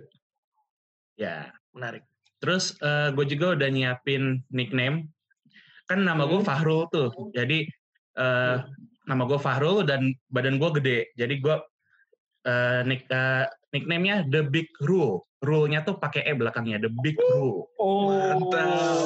ya 1.15 1.49
Menarik. 1.71 2.05
terus 2.37 2.77
gue 3.11 3.25
juga 3.27 3.53
udah 3.53 3.65
nyiapin 3.67 4.45
nickname 4.47 5.09
kan 5.85 5.99
nama 5.99 6.23
gue 6.23 6.37
Hmm. 6.37 6.45
Fahrul 6.45 6.85
tuh 6.87 7.09
jadi 7.31 7.65
eh, 8.15 8.57
nama 9.03 9.23
gue 9.23 9.37
Fahrul 9.37 9.81
dan 9.81 10.05
badan 10.27 10.57
gue 10.57 10.69
gede 10.77 10.99
jadi 11.15 11.33
gue 11.35 11.55
eh, 12.47 12.81
nick 12.87 13.03
eh, 13.11 13.45
nickname-nya 13.75 14.25
The 14.31 14.47
Big 14.47 14.71
Rule 14.79 15.27
rule-nya 15.37 15.85
tuh 15.85 16.01
pakai 16.01 16.25
e 16.25 16.33
belakangnya 16.33 16.81
The 16.81 16.91
Big 17.03 17.19
Rule 17.19 17.69
Oh, 17.77 18.09
Mantap. 18.09 19.05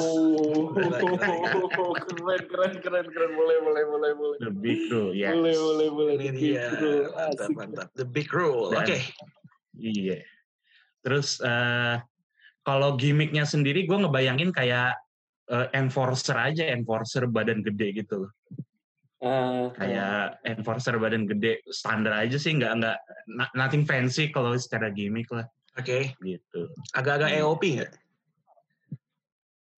keren, 2.08 2.42
keren, 2.48 2.72
keren, 2.80 3.06
keren. 3.12 3.30
Boleh, 3.36 3.58
boleh, 3.60 3.84
boleh, 3.84 4.10
boleh. 4.16 4.36
The 4.40 4.52
Big 4.52 4.80
Rule 4.88 5.12
ya 5.12 5.36
Boleh, 5.36 5.54
boleh, 5.56 5.88
boleh. 5.92 6.12
Ini 6.16 6.28
dia. 6.32 6.66
Mantap, 7.12 7.48
mantap. 7.52 7.88
The 7.92 8.06
big 8.08 8.32
rule. 8.32 8.72
Oke. 8.72 8.98
Iya. 9.76 10.24
Terus 11.04 11.42
eh 11.44 11.96
kalau 12.62 12.94
gimmicknya 12.94 13.42
sendiri 13.42 13.84
gue 13.84 13.98
ngebayangin 13.98 14.54
kayak 14.54 14.96
eh, 15.50 15.68
enforcer 15.76 16.38
aja, 16.38 16.64
enforcer 16.72 17.28
badan 17.28 17.60
gede 17.60 18.02
gitu. 18.04 18.26
loh. 18.26 18.32
Ah, 19.22 19.70
Kayak 19.78 20.42
enforcer 20.42 20.98
badan 20.98 21.30
gede 21.30 21.62
standar 21.70 22.10
aja 22.26 22.34
sih, 22.34 22.58
nggak 22.58 22.72
nggak 22.82 22.98
nothing 23.54 23.86
fancy 23.86 24.34
kalau 24.34 24.50
secara 24.58 24.90
gimmick 24.90 25.30
lah 25.30 25.46
Oke. 25.78 26.18
gitu. 26.18 26.66
Agak-agak 26.90 27.30
EOP 27.38 27.62
nggak? 27.78 27.92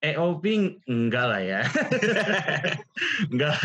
EOP 0.01 0.45
enggak 0.89 1.25
lah 1.29 1.41
ya, 1.45 1.61
enggak, 3.33 3.57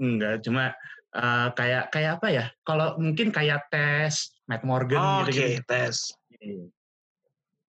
enggak. 0.00 0.34
Cuma 0.44 0.72
eh, 1.12 1.48
kayak 1.52 1.92
kayak 1.92 2.10
apa 2.20 2.28
ya? 2.32 2.44
Kalau 2.64 2.96
mungkin 2.96 3.28
kayak 3.32 3.68
tes 3.68 4.40
Matt 4.48 4.64
Morgan 4.64 5.00
Oh, 5.00 5.20
Oke, 5.24 5.36
gitu-gitu. 5.36 5.64
tes. 5.68 5.96
Iya. 6.40 6.64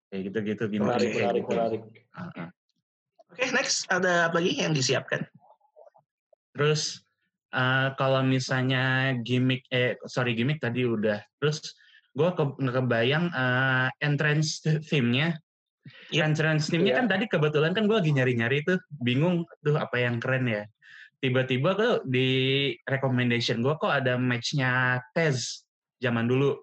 Kayak 0.08 0.22
gitu-gitu 0.32 0.64
gimmick 0.72 0.88
menarik, 0.88 1.08
kayak 1.12 1.20
menarik, 1.20 1.44
gitu. 1.44 1.52
menarik. 1.52 1.82
Oke, 3.28 3.44
next. 3.52 3.84
Ada 3.92 4.32
apa 4.32 4.40
lagi 4.40 4.56
yang 4.56 4.72
disiapkan? 4.72 5.28
Terus 6.58 7.06
eh, 7.54 7.90
kalau 7.96 8.26
misalnya 8.26 9.14
gimmick, 9.22 9.64
eh 9.70 9.94
sorry 10.10 10.34
gimmick 10.34 10.58
tadi 10.58 10.84
udah. 10.84 11.22
Terus 11.38 11.62
gue 12.18 12.30
ke, 12.34 12.44
kebayang 12.58 13.30
eh, 13.30 13.88
entrance 14.02 14.66
theme-nya. 14.66 15.38
Yep. 16.12 16.24
Entrance 16.34 16.68
theme-nya 16.68 16.98
Iya. 16.98 17.00
kan 17.00 17.08
tadi 17.08 17.26
kebetulan 17.32 17.72
kan 17.72 17.88
gue 17.88 17.96
lagi 17.96 18.12
nyari-nyari 18.12 18.66
tuh, 18.68 18.82
bingung 19.00 19.48
tuh 19.64 19.78
apa 19.80 20.02
yang 20.02 20.20
keren 20.20 20.50
ya. 20.50 20.66
Tiba-tiba 21.18 21.74
tuh 21.74 21.94
di 22.06 22.28
recommendation 22.86 23.64
gue 23.64 23.74
kok 23.80 23.90
ada 23.90 24.20
match-nya 24.20 25.02
Tez 25.16 25.64
zaman 26.02 26.28
dulu. 26.28 26.54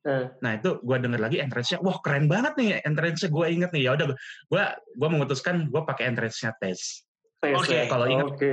Eh. 0.00 0.32
Nah 0.40 0.56
itu 0.56 0.80
gue 0.80 0.96
denger 0.96 1.20
lagi 1.20 1.36
entrance-nya, 1.44 1.78
wah 1.84 2.00
keren 2.00 2.24
banget 2.24 2.56
nih 2.56 2.68
entrance-nya 2.88 3.28
gue 3.28 3.46
inget 3.52 3.70
nih. 3.76 3.82
Ya 3.86 3.90
udah, 4.00 4.16
gue 4.48 4.62
gue 4.96 5.08
memutuskan 5.12 5.68
gue 5.68 5.82
pakai 5.84 6.08
entrance-nya 6.08 6.56
Tez. 6.56 7.04
Oke, 7.40 7.72
ya. 7.72 7.88
kalau 7.88 8.04
ingat. 8.04 8.36
Oke. 8.36 8.52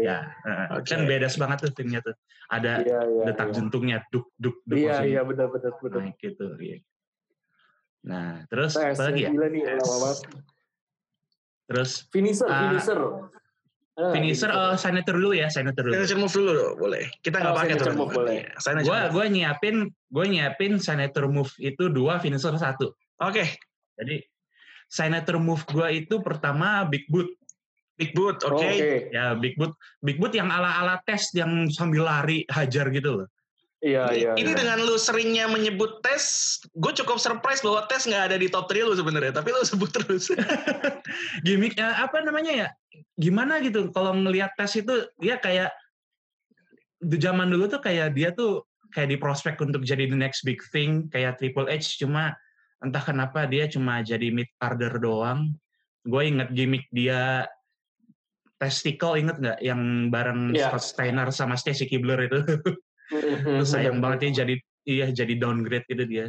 Ya, 0.00 0.32
eh, 0.40 0.66
Oke. 0.80 0.88
kan 0.88 1.04
beda 1.04 1.28
banget 1.28 1.58
tuh 1.68 1.72
timnya 1.76 2.00
tuh. 2.00 2.16
Ada 2.48 2.80
Iya, 2.80 3.00
iya. 3.04 3.24
detak 3.28 3.52
iya. 3.52 3.54
jantungnya 3.60 3.98
duk 4.08 4.32
duk 4.40 4.56
duk 4.64 4.76
Iya, 4.80 5.04
iya, 5.04 5.20
benar, 5.20 5.52
benar, 5.52 5.72
benar. 5.76 5.98
naik 6.00 6.16
gitu. 6.16 6.46
Iya. 6.56 6.80
Nah, 8.08 8.48
terus 8.48 8.72
Tes, 8.72 8.96
apa 8.96 9.12
lagi 9.12 9.28
ya? 9.28 9.30
gila 9.30 9.46
nih, 9.52 9.62
lama 9.68 9.96
banget. 10.00 10.18
Terus 11.68 11.90
Finisher, 12.08 12.48
Ah, 12.48 12.60
finisher. 12.72 12.98
Ah, 13.92 14.12
finisher 14.16 14.48
oh 14.48 14.72
signature 14.80 15.12
dulu 15.20 15.36
ya, 15.36 15.52
signature 15.52 15.84
dulu. 15.84 15.92
Signature 15.92 16.18
move 16.18 16.32
dulu 16.34 16.52
boleh. 16.80 17.04
Kita 17.20 17.36
nggak 17.36 17.52
Oh, 17.52 17.58
pakai 17.60 17.74
tuh. 17.76 17.92
move 17.92 18.12
boleh. 18.16 18.34
Iya, 18.40 18.48
signature 18.56 18.88
Gua 18.88 18.98
move. 19.04 19.12
gua 19.12 19.24
nyiapin 19.28 19.76
gua 20.08 20.24
nyiapin 20.24 20.72
signature 20.80 21.28
move 21.28 21.52
itu 21.60 21.92
dua, 21.92 22.16
finisher 22.16 22.56
satu. 22.56 22.96
Oke, 23.20 23.44
Jadi 23.92 24.24
signature 24.88 25.36
move 25.36 25.60
gua 25.68 25.92
itu 25.92 26.16
pertama 26.24 26.88
big 26.88 27.04
boot. 27.12 27.28
Big 27.96 28.12
boot. 28.16 28.40
Oh, 28.44 28.56
Oke. 28.56 28.68
Oke. 28.68 28.90
Ya, 29.12 29.36
big 29.36 29.54
boot. 29.60 29.72
Big 30.00 30.16
boot 30.18 30.32
yang 30.32 30.48
ala-ala 30.48 31.00
tes 31.04 31.32
yang 31.36 31.68
sambil 31.68 32.08
lari 32.08 32.44
hajar 32.48 32.88
gitu 32.90 33.22
loh. 33.22 33.28
Iya, 33.82 34.14
Ini, 34.14 34.18
iya. 34.22 34.32
ini 34.38 34.54
iya. 34.54 34.58
dengan 34.62 34.78
lu 34.86 34.94
seringnya 34.94 35.50
menyebut 35.50 36.06
tes, 36.06 36.54
gue 36.70 36.92
cukup 37.02 37.18
surprise 37.18 37.66
bahwa 37.66 37.82
tes 37.90 38.06
nggak 38.06 38.30
ada 38.30 38.36
di 38.38 38.46
top 38.46 38.70
3 38.70 38.78
lu 38.86 38.94
sebenarnya, 38.94 39.34
tapi 39.34 39.50
lu 39.50 39.58
sebut 39.66 39.90
terus. 39.90 40.30
Gimik 41.46 41.74
eh, 41.74 41.96
apa 41.98 42.22
namanya 42.22 42.52
ya? 42.54 42.68
Gimana 43.18 43.58
gitu 43.58 43.90
kalau 43.90 44.14
ngelihat 44.14 44.54
tes 44.54 44.78
itu 44.78 45.10
dia 45.18 45.34
kayak 45.42 45.74
di 47.02 47.18
zaman 47.18 47.50
dulu 47.50 47.66
tuh 47.66 47.82
kayak 47.82 48.14
dia 48.14 48.30
tuh 48.30 48.62
kayak 48.94 49.10
di 49.10 49.18
prospek 49.18 49.58
untuk 49.58 49.82
jadi 49.82 50.06
the 50.06 50.14
next 50.14 50.46
big 50.46 50.62
thing 50.70 51.10
kayak 51.10 51.42
Triple 51.42 51.66
H 51.66 51.98
cuma 51.98 52.38
entah 52.78 53.02
kenapa 53.02 53.50
dia 53.50 53.66
cuma 53.66 53.98
jadi 53.98 54.30
mid 54.30 54.46
carder 54.62 54.94
doang. 55.02 55.58
Gue 56.06 56.30
inget 56.30 56.54
gimmick 56.54 56.86
dia 56.94 57.50
testicle 58.62 59.18
inget 59.18 59.36
nggak 59.36 59.58
yang 59.58 59.80
bareng 60.08 60.54
Iya. 60.54 60.70
Scott 60.70 60.84
Steiner 60.86 61.28
sama 61.28 61.58
Stacy 61.58 61.90
Kibler 61.90 62.22
itu 62.22 62.38
Terus 63.10 63.68
sayang 63.68 63.98
banget 63.98 64.30
dia 64.30 64.46
jadi 64.46 64.54
iya 64.86 65.06
jadi 65.10 65.34
downgrade 65.36 65.84
gitu 65.84 66.06
dia 66.06 66.26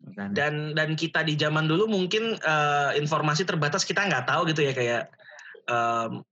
Makanya. 0.00 0.30
dan 0.32 0.54
dan 0.72 0.90
kita 0.94 1.20
di 1.20 1.34
zaman 1.34 1.66
dulu 1.66 1.90
mungkin 1.90 2.38
eh, 2.38 2.90
informasi 2.94 3.42
terbatas 3.42 3.82
kita 3.82 4.06
nggak 4.06 4.30
tahu 4.30 4.46
gitu 4.48 4.62
ya 4.62 4.72
kayak 4.72 5.02
em, 5.66 6.22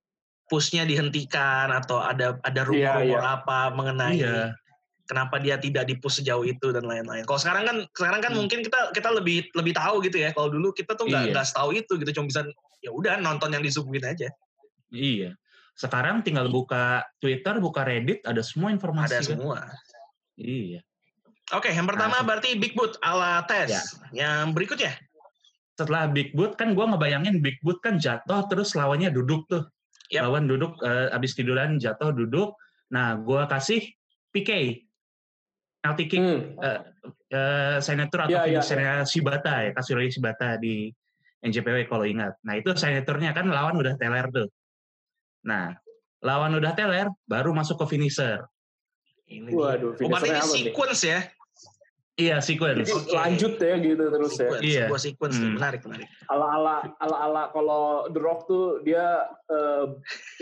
pushnya 0.46 0.84
dihentikan 0.84 1.72
atau 1.72 1.98
ada 1.98 2.36
ada 2.40 2.62
Iya, 2.68 3.16
apa 3.18 3.72
mengenai 3.72 4.20
iya 4.20 4.52
kenapa 5.02 5.36
dia 5.36 5.58
tidak 5.60 5.88
dipush 5.88 6.22
sejauh 6.22 6.46
itu 6.46 6.72
dan 6.72 6.88
lain-lain. 6.88 7.26
Kalau 7.26 7.36
sekarang 7.36 7.64
kan 7.68 7.76
sekarang 7.92 8.20
kan 8.24 8.32
Hmm. 8.32 8.44
mungkin 8.46 8.64
kita 8.64 8.96
kita 8.96 9.12
lebih 9.12 9.44
lebih 9.52 9.72
tahu 9.76 10.00
gitu 10.04 10.16
ya. 10.20 10.30
Kalau 10.32 10.48
dulu 10.48 10.72
kita 10.72 10.96
tuh 10.96 11.04
nggak 11.10 11.24
Iya. 11.28 11.32
nggak 11.36 11.46
tahu 11.52 11.68
itu 11.76 11.92
gitu 12.00 12.10
cuma 12.16 12.26
bisa 12.32 12.40
ya 12.80 12.90
udah 12.92 13.20
nonton 13.20 13.52
yang 13.52 13.60
disuguhin 13.60 14.04
aja. 14.04 14.28
Iya. 14.92 15.34
Sekarang 15.72 16.20
tinggal 16.20 16.52
buka 16.52 17.02
Twitter, 17.18 17.56
buka 17.58 17.82
Reddit, 17.82 18.20
ada 18.28 18.44
semua 18.44 18.70
informasi. 18.70 19.16
Ada 19.16 19.18
kan? 19.24 19.28
semua. 19.34 19.58
Iya. 20.36 20.80
Oke, 21.52 21.68
yang 21.72 21.84
pertama 21.84 22.20
Nah, 22.20 22.24
berarti 22.24 22.56
Big 22.56 22.72
Boot 22.72 22.96
ala 23.04 23.44
Tes. 23.44 23.68
Ya. 23.68 23.82
Yang 24.12 24.56
berikutnya 24.56 24.92
Setelah 25.72 26.04
Big 26.08 26.36
Boot 26.36 26.54
kan 26.60 26.76
gue 26.76 26.84
ngebayangin 26.84 27.40
Big 27.40 27.56
Boot 27.64 27.80
kan 27.80 27.96
jatuh 27.96 28.44
terus 28.46 28.76
lawannya 28.76 29.08
duduk 29.08 29.48
tuh. 29.48 29.64
Yap. 30.12 30.28
Lawan 30.28 30.44
duduk 30.44 30.76
eh, 30.84 31.08
abis 31.10 31.32
tiduran 31.32 31.80
jatuh 31.80 32.12
duduk. 32.12 32.52
Nah 32.92 33.16
gue 33.16 33.42
kasih 33.48 33.80
PK. 34.30 34.84
Penalty 35.82 36.04
kick 36.06 36.20
Hmm. 36.22 36.54
eh, 37.32 37.80
signature 37.82 38.28
atau 38.28 38.30
Iya, 38.30 38.40
iya, 38.46 38.60
finishernya 38.62 38.94
Shibata 39.08 39.64
ya. 39.66 39.70
Kasuri 39.72 40.12
Shibata 40.12 40.60
di 40.60 40.92
NJPW 41.42 41.88
kalau 41.90 42.04
ingat. 42.06 42.36
Nah 42.46 42.54
itu 42.60 42.70
signaturenya 42.76 43.32
kan 43.34 43.48
lawan 43.50 43.74
udah 43.74 43.96
teler 43.96 44.28
tuh. 44.30 44.46
Nah 45.42 45.74
lawan 46.22 46.54
udah 46.54 46.72
teler 46.72 47.10
baru 47.26 47.50
masuk 47.50 47.82
ke 47.82 47.98
finisher. 47.98 48.42
ini 49.26 49.48
Waduh, 49.48 49.96
dia. 49.96 50.04
Oh, 50.04 50.08
ini 50.12 50.12
apa 50.12 50.26
nih? 50.28 50.70
sequence 50.70 51.02
ya? 51.02 51.20
Iya 52.12 52.36
sequence. 52.44 52.84
Jadi 52.84 52.92
Oke. 52.92 53.16
lanjut 53.16 53.52
ya 53.56 53.74
gitu 53.80 54.04
terus 54.12 54.32
ya. 54.32 54.38
Sequence, 54.44 54.62
Iya. 54.62 54.84
sebuah 54.84 55.00
sequence. 55.00 55.36
Hmm. 55.40 55.54
menarik 55.56 55.80
menarik. 55.88 56.08
Ala-ala 56.28 56.76
ala-ala 57.00 57.42
kalau 57.50 57.82
The 58.12 58.20
Rock 58.20 58.40
tuh 58.44 58.84
dia 58.84 59.24
eh, 59.48 59.84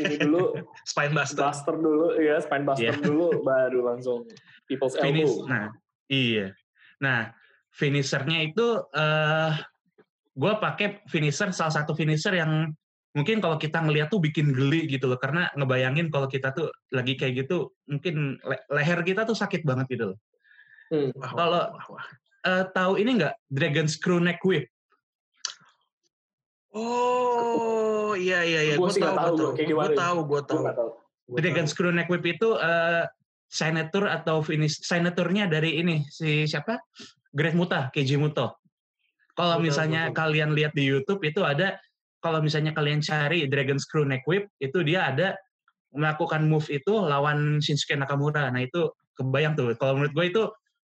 ini 0.02 0.14
dulu 0.18 0.58
Spine 0.90 1.14
Buster. 1.14 1.46
Buster 1.46 1.74
dulu 1.78 2.18
ya, 2.18 2.42
spine 2.42 2.66
buster 2.66 2.90
Iya. 2.90 2.98
dulu 2.98 3.40
baru 3.40 3.80
langsung 3.86 4.26
people's 4.66 4.98
finish. 4.98 5.30
elbow. 5.30 5.46
Nah, 5.46 5.70
iya. 6.10 6.50
Nah, 6.98 7.30
finishernya 7.70 8.42
itu 8.42 8.66
uh, 8.90 9.54
gue 10.34 10.52
pakai 10.58 11.06
finisher 11.06 11.54
salah 11.54 11.70
satu 11.70 11.94
finisher 11.94 12.34
yang 12.34 12.74
mungkin 13.10 13.42
kalau 13.42 13.58
kita 13.58 13.82
ngeliat 13.82 14.06
tuh 14.06 14.22
bikin 14.22 14.54
geli 14.54 14.86
gitu 14.86 15.10
loh 15.10 15.18
karena 15.18 15.50
ngebayangin 15.58 16.14
kalau 16.14 16.30
kita 16.30 16.54
tuh 16.54 16.70
lagi 16.94 17.18
kayak 17.18 17.46
gitu 17.46 17.74
mungkin 17.90 18.38
le 18.46 18.56
leher 18.70 19.02
kita 19.02 19.26
tuh 19.26 19.34
sakit 19.34 19.66
banget 19.66 19.86
gitu 19.98 20.14
loh. 20.14 20.18
Hmm. 20.90 21.10
Kalau 21.18 21.74
uh, 22.46 22.64
tahu 22.70 22.92
ini 22.98 23.18
nggak 23.18 23.34
Dragon 23.50 23.86
Screw 23.90 24.22
Neck 24.22 24.42
Whip? 24.46 24.70
Oh 26.70 28.14
iya 28.14 28.46
iya 28.46 28.60
iya. 28.62 28.74
Gue 28.78 28.94
tahu, 28.94 29.54
gue 29.58 29.90
tahu, 29.98 30.18
gue 30.26 30.42
tahu. 30.46 30.90
Dragon 31.34 31.66
Screw 31.66 31.90
Neck 31.94 32.06
Whip 32.10 32.22
itu 32.26 32.54
uh, 32.58 33.06
signature 33.50 34.06
atau 34.06 34.42
finish 34.42 34.78
signaturnya 34.82 35.50
dari 35.50 35.82
ini 35.82 36.06
si 36.06 36.46
siapa? 36.46 36.78
Greg 37.30 37.54
Muta, 37.54 37.90
Keiji 37.90 38.18
Muto. 38.18 38.58
Kalau 39.34 39.62
misalnya 39.62 40.10
betul. 40.10 40.18
kalian 40.18 40.50
lihat 40.54 40.72
di 40.74 40.84
YouTube 40.90 41.22
itu 41.22 41.42
ada 41.46 41.78
kalau 42.20 42.44
misalnya 42.44 42.76
kalian 42.76 43.00
cari 43.00 43.48
Dragon 43.48 43.80
Screw 43.80 44.04
Neck 44.04 44.24
Whip, 44.28 44.48
itu 44.60 44.84
dia 44.84 45.08
ada 45.08 45.34
melakukan 45.90 46.46
move 46.46 46.68
itu 46.70 46.92
lawan 47.00 47.58
Shinsuke 47.58 47.98
Nakamura. 47.98 48.52
Nah 48.52 48.62
itu 48.62 48.92
kebayang 49.18 49.58
tuh. 49.58 49.74
Kalau 49.80 49.98
menurut 49.98 50.12
gue 50.14 50.26
itu 50.30 50.42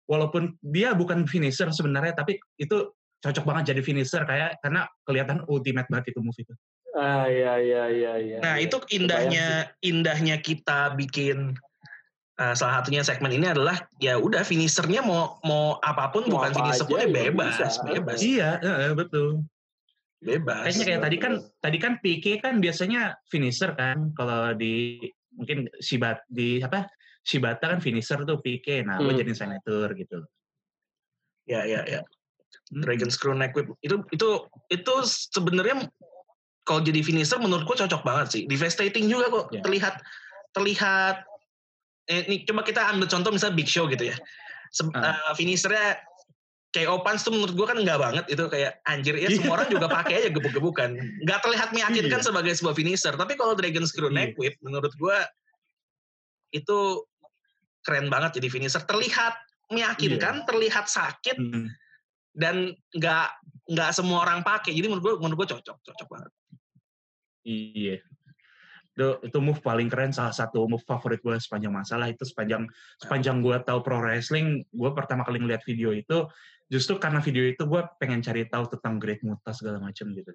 walaupun 0.09 0.57
dia 0.65 0.95
bukan 0.97 1.29
finisher 1.29 1.69
sebenarnya, 1.75 2.17
tapi 2.17 2.39
itu 2.57 2.95
cocok 3.21 3.45
banget 3.45 3.75
jadi 3.75 3.81
finisher 3.85 4.23
kayak 4.25 4.61
karena 4.61 4.87
kelihatan 5.05 5.45
ultimate 5.51 5.89
banget 5.91 6.15
itu 6.15 6.21
move 6.23 6.39
itu. 6.39 6.55
Ah 6.95 7.27
iya 7.27 7.59
iya 7.59 7.83
iya 7.91 8.13
iya. 8.23 8.39
Nah, 8.39 8.55
itu 8.63 8.79
indahnya 8.95 9.75
indahnya 9.83 10.39
kita 10.39 10.95
bikin 10.95 11.59
uh, 12.39 12.55
salah 12.55 12.81
satunya 12.81 13.03
segmen 13.03 13.35
ini 13.35 13.51
adalah 13.51 13.83
ya 13.99 14.15
udah 14.15 14.47
finishernya 14.47 15.03
mau 15.03 15.43
mau 15.43 15.83
apa 15.83 16.15
pun 16.15 16.31
mau 16.31 16.47
bukan 16.47 16.55
apa 16.55 16.59
finisher 16.63 16.87
pun 16.87 17.03
ya 17.03 17.09
bebas, 17.11 17.55
bisa. 17.59 17.83
bebas. 17.83 18.19
Iya, 18.23 18.51
uh, 18.63 18.95
betul 18.95 19.43
bebas. 20.23 20.71
Kayaknya 20.71 20.85
kayak 20.85 21.03
tadi 21.03 21.17
kan 21.19 21.33
tadi 21.61 21.79
kan 21.81 21.93
PK 21.99 22.27
kan 22.45 22.55
biasanya 22.59 23.19
finisher 23.27 23.75
kan 23.75 24.15
kalau 24.15 24.55
di 24.55 25.01
mungkin 25.35 25.67
Shibat 25.83 26.23
di 26.31 26.63
apa 26.63 26.87
Shibata 27.25 27.73
kan 27.73 27.81
finisher 27.81 28.21
tuh 28.23 28.39
PK. 28.39 28.85
Nah, 28.85 29.01
hmm. 29.01 29.05
gue 29.09 29.15
jadi 29.25 29.33
senator 29.33 29.89
gitu. 29.97 30.21
Ya 31.49 31.65
ya 31.65 31.83
ya. 31.89 32.01
Hmm. 32.73 32.85
Dragon 32.85 33.11
Screw 33.11 33.35
Neck 33.35 33.57
Whip 33.57 33.73
itu 33.81 33.97
itu 34.13 34.29
itu 34.69 34.95
sebenarnya 35.33 35.89
kalau 36.65 36.81
jadi 36.81 37.01
finisher 37.05 37.41
menurutku 37.41 37.77
cocok 37.77 38.05
banget 38.05 38.27
sih. 38.31 38.43
Devastating 38.45 39.09
juga 39.09 39.29
kok 39.33 39.47
yeah. 39.53 39.65
terlihat 39.65 39.95
terlihat 40.53 41.17
eh, 42.09 42.25
ini 42.29 42.45
coba 42.45 42.63
kita 42.65 42.81
ambil 42.93 43.09
contoh 43.09 43.31
misalnya 43.33 43.57
Big 43.57 43.69
Show 43.69 43.89
gitu 43.89 44.13
ya. 44.13 44.17
Se 44.73 44.85
uh. 44.85 44.93
uh, 44.93 45.33
finishernya 45.37 46.01
kayak 46.75 46.91
Opans 46.91 47.23
tuh 47.23 47.31
menurut 47.31 47.55
gue 47.55 47.67
kan 47.71 47.79
enggak 47.79 48.03
banget 48.03 48.25
itu 48.27 48.51
kayak 48.51 48.83
anjir 48.91 49.15
ya 49.15 49.31
semua 49.31 49.63
orang 49.63 49.71
juga 49.71 49.87
pakai 49.87 50.27
aja 50.27 50.29
gebuk-gebukan 50.35 50.91
nggak 51.23 51.39
terlihat 51.47 51.71
meyakinkan 51.71 52.19
iya. 52.19 52.27
sebagai 52.27 52.53
sebuah 52.59 52.75
finisher 52.75 53.15
tapi 53.15 53.39
kalau 53.39 53.55
Dragon 53.55 53.87
Screw 53.87 54.11
iya. 54.11 54.27
Neck 54.27 54.35
Whip 54.35 54.59
menurut 54.59 54.91
gue 54.99 55.17
itu 56.51 56.79
keren 57.87 58.11
banget 58.11 58.43
jadi 58.43 58.51
finisher 58.51 58.83
terlihat 58.83 59.39
meyakinkan 59.71 60.43
iya. 60.43 60.45
terlihat 60.51 60.91
sakit 60.91 61.39
hmm. 61.39 61.71
dan 62.35 62.75
nggak 62.91 63.29
nggak 63.71 63.91
semua 63.95 64.27
orang 64.27 64.43
pakai 64.43 64.75
jadi 64.75 64.91
menurut 64.91 65.03
gue 65.07 65.15
menurut 65.23 65.47
gue 65.47 65.49
cocok 65.55 65.79
cocok 65.79 66.09
banget 66.11 66.33
iya 67.47 67.97
itu, 68.95 69.09
itu 69.27 69.39
move 69.43 69.59
paling 69.59 69.91
keren 69.91 70.15
salah 70.15 70.31
satu 70.31 70.71
move 70.71 70.87
favorit 70.87 71.19
gue 71.19 71.35
sepanjang 71.35 71.75
masalah 71.75 72.07
itu 72.07 72.23
sepanjang 72.23 72.71
sepanjang 73.03 73.43
gue 73.43 73.59
tahu 73.67 73.83
pro 73.83 73.99
wrestling 73.99 74.63
gue 74.71 74.91
pertama 74.95 75.27
kali 75.27 75.43
ngeliat 75.43 75.67
video 75.67 75.91
itu 75.91 76.31
justru 76.71 76.97
karena 76.97 77.19
video 77.19 77.45
itu 77.45 77.67
gue 77.67 77.83
pengen 77.99 78.23
cari 78.23 78.47
tahu 78.49 78.71
tentang 78.71 78.97
Great 79.03 79.21
Muta 79.21 79.53
segala 79.53 79.83
macam 79.83 80.15
gitu. 80.15 80.33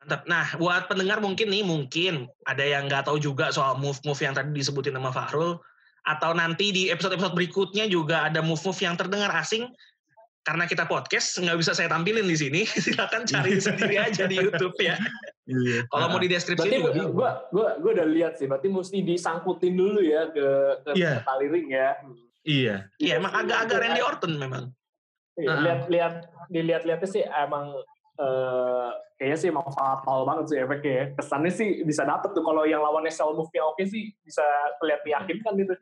Mantap. 0.00 0.24
Nah, 0.24 0.46
buat 0.56 0.88
pendengar 0.88 1.20
mungkin 1.20 1.52
nih, 1.52 1.60
mungkin 1.60 2.24
ada 2.48 2.64
yang 2.64 2.88
nggak 2.88 3.04
tahu 3.04 3.20
juga 3.20 3.52
soal 3.52 3.76
move-move 3.76 4.20
yang 4.24 4.32
tadi 4.32 4.48
disebutin 4.56 4.96
sama 4.96 5.12
Fahrul, 5.12 5.60
atau 6.08 6.32
nanti 6.32 6.72
di 6.72 6.88
episode-episode 6.88 7.36
berikutnya 7.36 7.84
juga 7.84 8.24
ada 8.24 8.40
move-move 8.40 8.80
yang 8.80 8.96
terdengar 8.96 9.28
asing, 9.36 9.68
karena 10.40 10.64
kita 10.64 10.88
podcast 10.88 11.36
nggak 11.36 11.58
bisa 11.60 11.72
saya 11.76 11.88
tampilin 11.92 12.24
di 12.24 12.36
sini, 12.36 12.60
silakan 12.84 13.28
cari 13.28 13.60
sendiri 13.66 14.00
aja 14.00 14.24
di 14.24 14.40
YouTube 14.40 14.76
ya. 14.80 14.96
Iya. 15.44 15.84
Kalau 15.90 16.06
mau 16.14 16.20
di 16.22 16.30
deskripsi 16.30 16.68
berarti 16.80 17.00
juga. 17.00 17.10
Gue 17.10 17.30
gue 17.52 17.68
gue 17.82 17.90
udah 18.00 18.08
lihat 18.08 18.32
sih, 18.40 18.46
berarti 18.48 18.68
mesti 18.70 18.98
disangkutin 19.04 19.74
dulu 19.76 20.00
ya 20.00 20.30
ke 20.32 20.46
ke 20.86 20.90
yeah. 20.96 21.20
tali 21.26 21.46
ring 21.50 21.68
ya. 21.68 21.98
Iya. 22.46 22.76
Iya, 22.96 23.12
emang 23.20 23.32
agak-agak 23.36 23.78
Randy 23.84 24.00
Orton 24.00 24.32
memang. 24.40 24.64
Iya, 25.36 25.50
uh. 25.52 25.60
lihat-lihat 25.60 26.14
dilihat-lihatnya 26.48 27.08
sih 27.08 27.22
emang 27.24 27.76
uh, 28.16 28.90
kayaknya 29.20 29.38
sih 29.38 29.48
emang 29.52 29.68
fatal 29.68 30.24
banget 30.24 30.44
sih 30.48 30.58
efeknya 30.62 30.92
ya. 30.92 31.04
Kesannya 31.20 31.52
sih 31.52 31.68
bisa 31.84 32.02
dapet 32.08 32.32
tuh 32.32 32.40
kalau 32.40 32.64
yang 32.64 32.80
lawannya 32.80 33.12
sell 33.12 33.36
move-nya 33.36 33.60
oke 33.68 33.84
sih 33.84 34.12
bisa 34.24 34.44
terlihat 34.80 35.04
meyakinkan 35.04 35.52
gitu. 35.60 35.74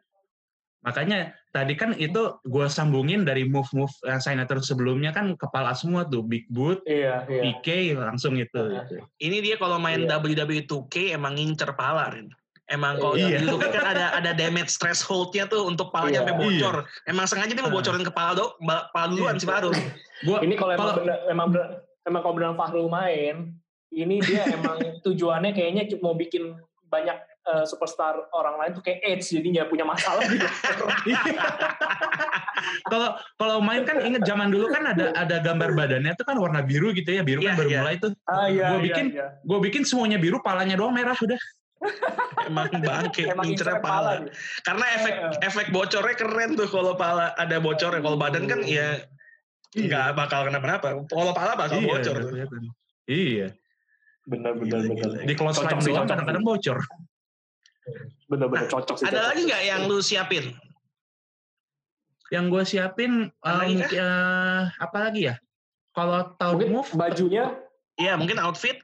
Makanya 0.86 1.34
tadi 1.50 1.74
kan 1.74 1.90
itu 1.98 2.38
gue 2.46 2.66
sambungin 2.70 3.26
dari 3.26 3.42
move-move 3.42 3.90
yang 4.06 4.22
signature 4.22 4.62
sebelumnya 4.62 5.10
kan 5.10 5.34
kepala 5.34 5.74
semua 5.74 6.06
tuh 6.06 6.22
big 6.22 6.46
boot, 6.54 6.78
iya, 6.86 7.26
iya. 7.26 7.42
PK 7.58 7.98
langsung 7.98 8.38
itu. 8.38 8.54
Iya. 8.54 8.86
Gitu. 8.86 8.94
Ini 9.18 9.36
dia 9.42 9.56
kalau 9.58 9.82
main 9.82 10.06
iya. 10.06 10.22
WWE 10.22 10.62
2K 10.70 11.18
emang 11.18 11.34
ngincer 11.34 11.74
pala. 11.74 12.14
Rin. 12.14 12.30
Emang 12.68 13.00
kalau 13.00 13.16
iya. 13.16 13.40
YouTube 13.40 13.64
kan 13.64 13.80
ada 13.80 14.12
ada 14.12 14.30
damage 14.36 14.76
thresholdnya 14.76 15.48
tuh 15.48 15.64
untuk 15.64 15.88
palanya 15.88 16.20
iya. 16.20 16.20
sampai 16.22 16.36
bocor. 16.36 16.76
Iya. 16.84 17.10
Emang 17.10 17.24
sengaja 17.26 17.52
dia 17.56 17.64
mau 17.64 17.74
bocorin 17.74 18.04
kepala 18.04 18.30
do, 18.36 18.46
kepala 18.60 19.06
duluan 19.08 19.34
iya. 19.34 19.40
si 19.40 19.46
Fahrul. 19.48 19.74
Gua, 20.28 20.38
ini 20.44 20.54
kalau 20.54 20.72
emang 20.76 20.94
bener, 21.00 21.18
emang 21.32 21.48
bener, 21.50 21.68
emang 22.04 22.20
kalau 22.20 22.34
benar 22.36 22.52
Fahrul 22.54 22.86
main, 22.92 23.56
ini 23.88 24.20
dia 24.20 24.46
emang 24.52 24.78
tujuannya 25.04 25.56
kayaknya 25.56 25.96
mau 26.04 26.12
bikin 26.12 26.54
banyak 26.92 27.16
uh, 27.48 27.64
superstar 27.64 28.28
orang 28.36 28.60
lain 28.60 28.70
tuh 28.76 28.84
kayak 28.84 29.00
AIDS 29.00 29.32
jadinya 29.32 29.64
punya 29.64 29.88
masalah 29.88 30.22
gitu. 30.28 30.44
Kalau 32.90 33.14
kalau 33.38 33.56
main 33.62 33.86
kan 33.86 34.02
inget 34.02 34.26
zaman 34.26 34.50
dulu 34.50 34.68
kan 34.72 34.82
ada 34.92 35.14
ada 35.14 35.36
gambar 35.40 35.78
badannya 35.78 36.12
tuh 36.18 36.26
kan 36.26 36.36
warna 36.36 36.60
biru 36.64 36.90
gitu 36.90 37.14
ya 37.14 37.22
biru 37.22 37.40
yeah, 37.40 37.54
kan 37.54 37.60
baru 37.60 37.70
yeah. 37.70 37.80
mulai 37.82 37.96
tuh. 38.00 38.12
Ah, 38.26 38.46
iya, 38.50 38.74
gue 38.74 38.80
bikin 38.90 39.06
iya, 39.14 39.26
iya. 39.30 39.46
gue 39.46 39.58
bikin 39.62 39.82
semuanya 39.86 40.18
biru 40.18 40.42
palanya 40.42 40.74
doang 40.74 40.94
merah 40.94 41.14
udah. 41.14 41.38
Emang 42.50 42.66
bangke, 42.82 43.30
incernya 43.46 43.78
pala. 43.78 44.26
Karena 44.66 44.84
efek 44.98 45.14
efek 45.46 45.66
bocornya 45.70 46.16
keren 46.18 46.58
tuh 46.58 46.66
kalau 46.66 46.98
pala 46.98 47.30
ada 47.38 47.62
bocornya. 47.62 48.02
Kalau 48.02 48.18
badan 48.18 48.44
kan 48.50 48.60
ya 48.66 48.98
iya. 49.78 49.86
nggak 49.86 50.06
iya. 50.10 50.16
bakal 50.16 50.50
kenapa-napa. 50.50 51.06
Kalau 51.06 51.32
pala 51.36 51.52
bakal 51.54 51.78
iya, 51.78 51.86
bocor. 51.86 52.16
Iya. 53.06 53.48
Benar 54.28 54.52
benar 54.58 54.80
benar. 54.84 55.10
Di 55.24 55.34
close 55.38 55.62
line 55.62 55.80
doang 55.80 56.08
kadang-kadang 56.10 56.44
bocor. 56.44 56.78
Benar-benar 58.28 58.66
nah, 58.66 58.72
cocok 58.72 58.96
sih. 59.00 59.06
Ada 59.08 59.20
lagi 59.32 59.40
nggak 59.48 59.62
yang 59.64 59.80
lu 59.88 59.98
siapin? 60.04 60.44
Yang 62.28 62.44
gue 62.52 62.62
siapin 62.68 63.12
uh, 63.40 63.64
mungkin, 63.64 63.98
uh, 63.98 64.68
apa 64.76 64.98
lagi 65.00 65.32
ya? 65.32 65.34
Kalau 65.96 66.36
tahun 66.36 66.68
move 66.70 66.90
bajunya 66.94 67.56
Iya, 67.98 68.14
mungkin 68.14 68.38
outfit 68.38 68.78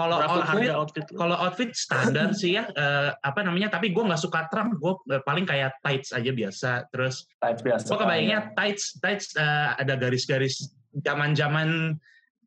kalau 0.00 0.16
outfit, 0.16 0.70
outfit 0.70 1.06
kalau 1.12 1.36
outfit 1.36 1.70
standar 1.76 2.32
sih 2.32 2.56
ya 2.56 2.70
uh, 2.72 3.12
apa 3.20 3.42
namanya 3.44 3.74
tapi 3.74 3.92
gue 3.92 4.00
nggak 4.00 4.22
suka 4.22 4.48
trunk 4.48 4.78
gue 4.80 4.94
uh, 5.12 5.20
paling 5.26 5.44
kayak 5.44 5.76
tights 5.84 6.14
aja 6.14 6.30
biasa 6.32 6.70
terus 6.94 7.28
tights 7.42 7.60
biasa 7.60 7.84
gue 7.90 7.98
kebayangnya 7.98 8.38
ya. 8.40 8.50
tights 8.56 8.96
tights 9.02 9.26
uh, 9.36 9.76
ada 9.76 9.98
garis-garis 9.98 10.72
zaman 11.04 11.36
zaman 11.36 11.98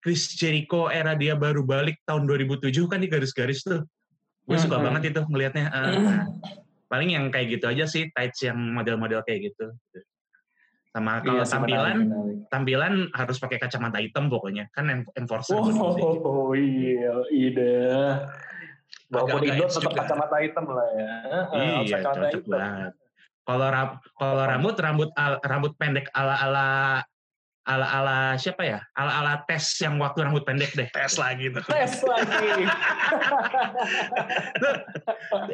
Chris 0.01 0.35
Jericho 0.35 0.87
era 0.87 1.15
dia 1.15 1.35
baru 1.35 1.63
balik 1.63 1.99
tahun 2.07 2.27
2007 2.27 2.73
kan 2.91 2.99
di 3.03 3.07
garis-garis 3.11 3.61
tuh 3.63 3.83
gue 4.43 4.57
suka 4.59 4.75
hmm. 4.79 4.85
banget 4.91 5.01
itu 5.15 5.21
melihatnya 5.31 5.65
uh, 5.71 6.27
paling 6.91 7.09
yang 7.15 7.31
kayak 7.31 7.57
gitu 7.57 7.65
aja 7.71 7.87
sih 7.87 8.11
tights 8.11 8.43
yang 8.43 8.59
model-model 8.75 9.23
kayak 9.23 9.53
gitu. 9.53 9.71
Sama 10.93 11.17
iya 11.17 11.25
kalau 11.25 11.41
iya, 11.41 11.49
tampilan 11.49 11.97
tampilan 12.53 12.93
harus 13.17 13.37
pakai 13.41 13.57
kacamata 13.57 13.97
hitam 13.97 14.29
pokoknya. 14.29 14.69
Kan 14.75 15.07
enforcer 15.17 15.57
oh, 15.57 15.73
oh, 15.73 16.15
oh 16.21 16.51
iya 16.53 17.23
ide. 17.33 17.81
Walaupun 19.09 19.41
Indo 19.41 19.65
tetap 19.65 19.93
kacamata 19.95 20.37
hitam 20.37 20.65
lah 20.69 20.87
ya. 20.93 21.13
Iya 21.81 21.97
cocok 22.03 22.43
banget. 22.45 22.93
Kalau 23.43 23.67
kalau 24.21 24.43
rambut 24.45 24.75
rambut 24.79 25.09
rambut 25.43 25.73
pendek 25.75 26.07
ala 26.13 26.35
ala 26.45 26.67
ala-ala 27.63 28.35
siapa 28.35 28.63
ya? 28.67 28.79
Ala-ala 28.91 29.47
tes 29.47 29.63
yang 29.79 29.95
waktu 29.99 30.27
rambut 30.27 30.43
pendek 30.43 30.75
deh. 30.75 30.87
Tes 30.91 31.15
lagi 31.15 31.47
tuh. 31.47 31.63
Tes 31.63 32.03
lagi. 32.03 32.51
tuh, 34.63 34.73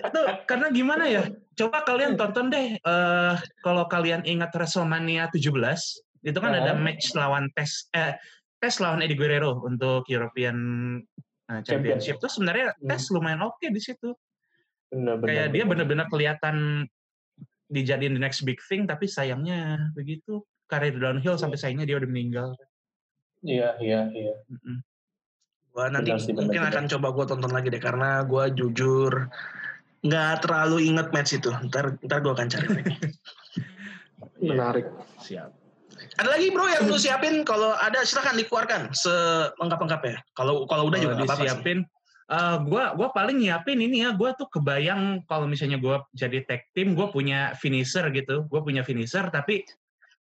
tuh, 0.09 0.25
karena 0.49 0.67
gimana 0.73 1.05
ya? 1.05 1.23
Coba 1.53 1.85
kalian 1.85 2.17
tonton 2.17 2.49
deh 2.49 2.81
uh, 2.81 3.37
kalau 3.61 3.85
kalian 3.85 4.25
ingat 4.25 4.49
WrestleMania 4.57 5.29
17, 5.29 6.25
itu 6.25 6.37
kan 6.41 6.51
uh. 6.53 6.59
ada 6.59 6.73
match 6.73 7.13
lawan 7.13 7.45
tes 7.53 7.87
eh 7.93 8.17
tes 8.59 8.75
lawan 8.81 9.05
Eddie 9.05 9.15
Guerrero 9.15 9.61
untuk 9.63 10.09
European 10.09 10.57
uh, 11.53 11.61
Championship. 11.61 12.17
Tuh 12.17 12.31
sebenarnya 12.31 12.73
hmm. 12.73 12.89
tes 12.89 13.05
lumayan 13.13 13.45
oke 13.45 13.61
okay 13.61 13.69
di 13.69 13.81
situ. 13.81 14.17
Benar, 14.89 15.21
benar, 15.21 15.29
Kayak 15.29 15.47
dia 15.53 15.63
benar-benar 15.69 16.07
kelihatan 16.09 16.89
dijadiin 17.69 18.17
the 18.17 18.21
next 18.21 18.41
big 18.41 18.57
thing 18.65 18.89
tapi 18.89 19.05
sayangnya 19.05 19.93
begitu 19.93 20.41
karir 20.69 20.93
downhill 20.95 21.35
sampai 21.35 21.57
sayangnya 21.57 21.89
dia 21.89 21.97
udah 21.97 22.09
meninggal. 22.09 22.49
Iya, 23.41 23.75
iya, 23.81 24.05
iya. 24.13 24.35
Mm-mm. 24.47 24.79
Gua 25.73 25.85
nanti 25.87 26.11
Benar 26.11 26.33
mungkin 26.37 26.61
benar. 26.61 26.71
akan 26.73 26.85
coba 26.91 27.07
gue 27.13 27.25
tonton 27.25 27.51
lagi 27.51 27.67
deh 27.69 27.81
karena 27.81 28.21
gue 28.23 28.43
jujur 28.53 29.13
nggak 29.99 30.33
terlalu 30.45 30.77
inget 30.87 31.07
match 31.09 31.35
itu. 31.35 31.49
Ntar 31.67 31.97
ntar 32.03 32.19
gue 32.21 32.31
akan 32.31 32.47
cari 32.47 32.67
lagi. 32.69 32.93
Iya. 34.39 34.55
Menarik. 34.55 34.87
Siap. 35.19 35.51
ada 36.15 36.29
lagi 36.31 36.47
bro 36.51 36.63
yang 36.63 36.87
lu 36.87 36.95
siapin 36.95 37.43
kalau 37.43 37.75
ada 37.75 38.03
silakan 38.07 38.39
dikeluarkan 38.39 38.81
selengkap-lengkapnya. 38.95 40.23
Kalau 40.31 40.63
kalau 40.63 40.87
udah 40.87 40.95
Kalau 40.95 41.11
juga 41.11 41.13
apa-apa 41.19 41.35
sih. 41.35 41.43
disiapin. 41.43 41.79
eh, 42.29 42.57
gua 42.67 42.95
gua 42.95 43.11
paling 43.11 43.35
nyiapin 43.35 43.79
ini 43.83 44.07
ya, 44.07 44.15
gua 44.15 44.31
tuh 44.39 44.47
kebayang 44.47 45.23
kalau 45.27 45.43
misalnya 45.43 45.75
gua 45.75 46.07
jadi 46.15 46.39
tag 46.47 46.63
team, 46.71 46.95
gua 46.95 47.11
punya 47.11 47.51
finisher 47.59 48.07
gitu, 48.15 48.47
gua 48.47 48.63
punya 48.63 48.79
finisher, 48.83 49.27
tapi 49.27 49.67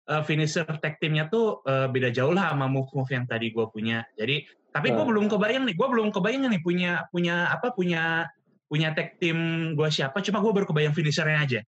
eh, 0.08 0.24
finisher 0.24 0.64
tag 0.80 0.98
teamnya 0.98 1.28
tuh 1.28 1.60
eh, 1.64 1.88
beda 1.92 2.10
jauh 2.10 2.32
lah 2.32 2.56
sama 2.56 2.66
move-move 2.66 3.12
yang 3.12 3.28
tadi 3.28 3.52
gua 3.52 3.68
punya. 3.68 4.02
Jadi, 4.16 4.44
tapi 4.72 4.92
gua 4.92 5.04
Hmm. 5.04 5.12
belum 5.12 5.26
kebayang 5.28 5.64
nih, 5.68 5.76
gua 5.76 5.88
belum 5.92 6.10
kebayang 6.10 6.48
nih 6.48 6.62
punya 6.64 6.92
punya 7.12 7.52
apa 7.52 7.72
punya 7.72 8.26
punya 8.68 8.92
tag 8.92 9.16
team 9.20 9.38
gua 9.76 9.88
siapa, 9.92 10.20
cuma 10.24 10.40
gua 10.40 10.52
baru 10.56 10.68
kebayang 10.68 10.96
finishernya 10.96 11.40
aja. 11.40 11.60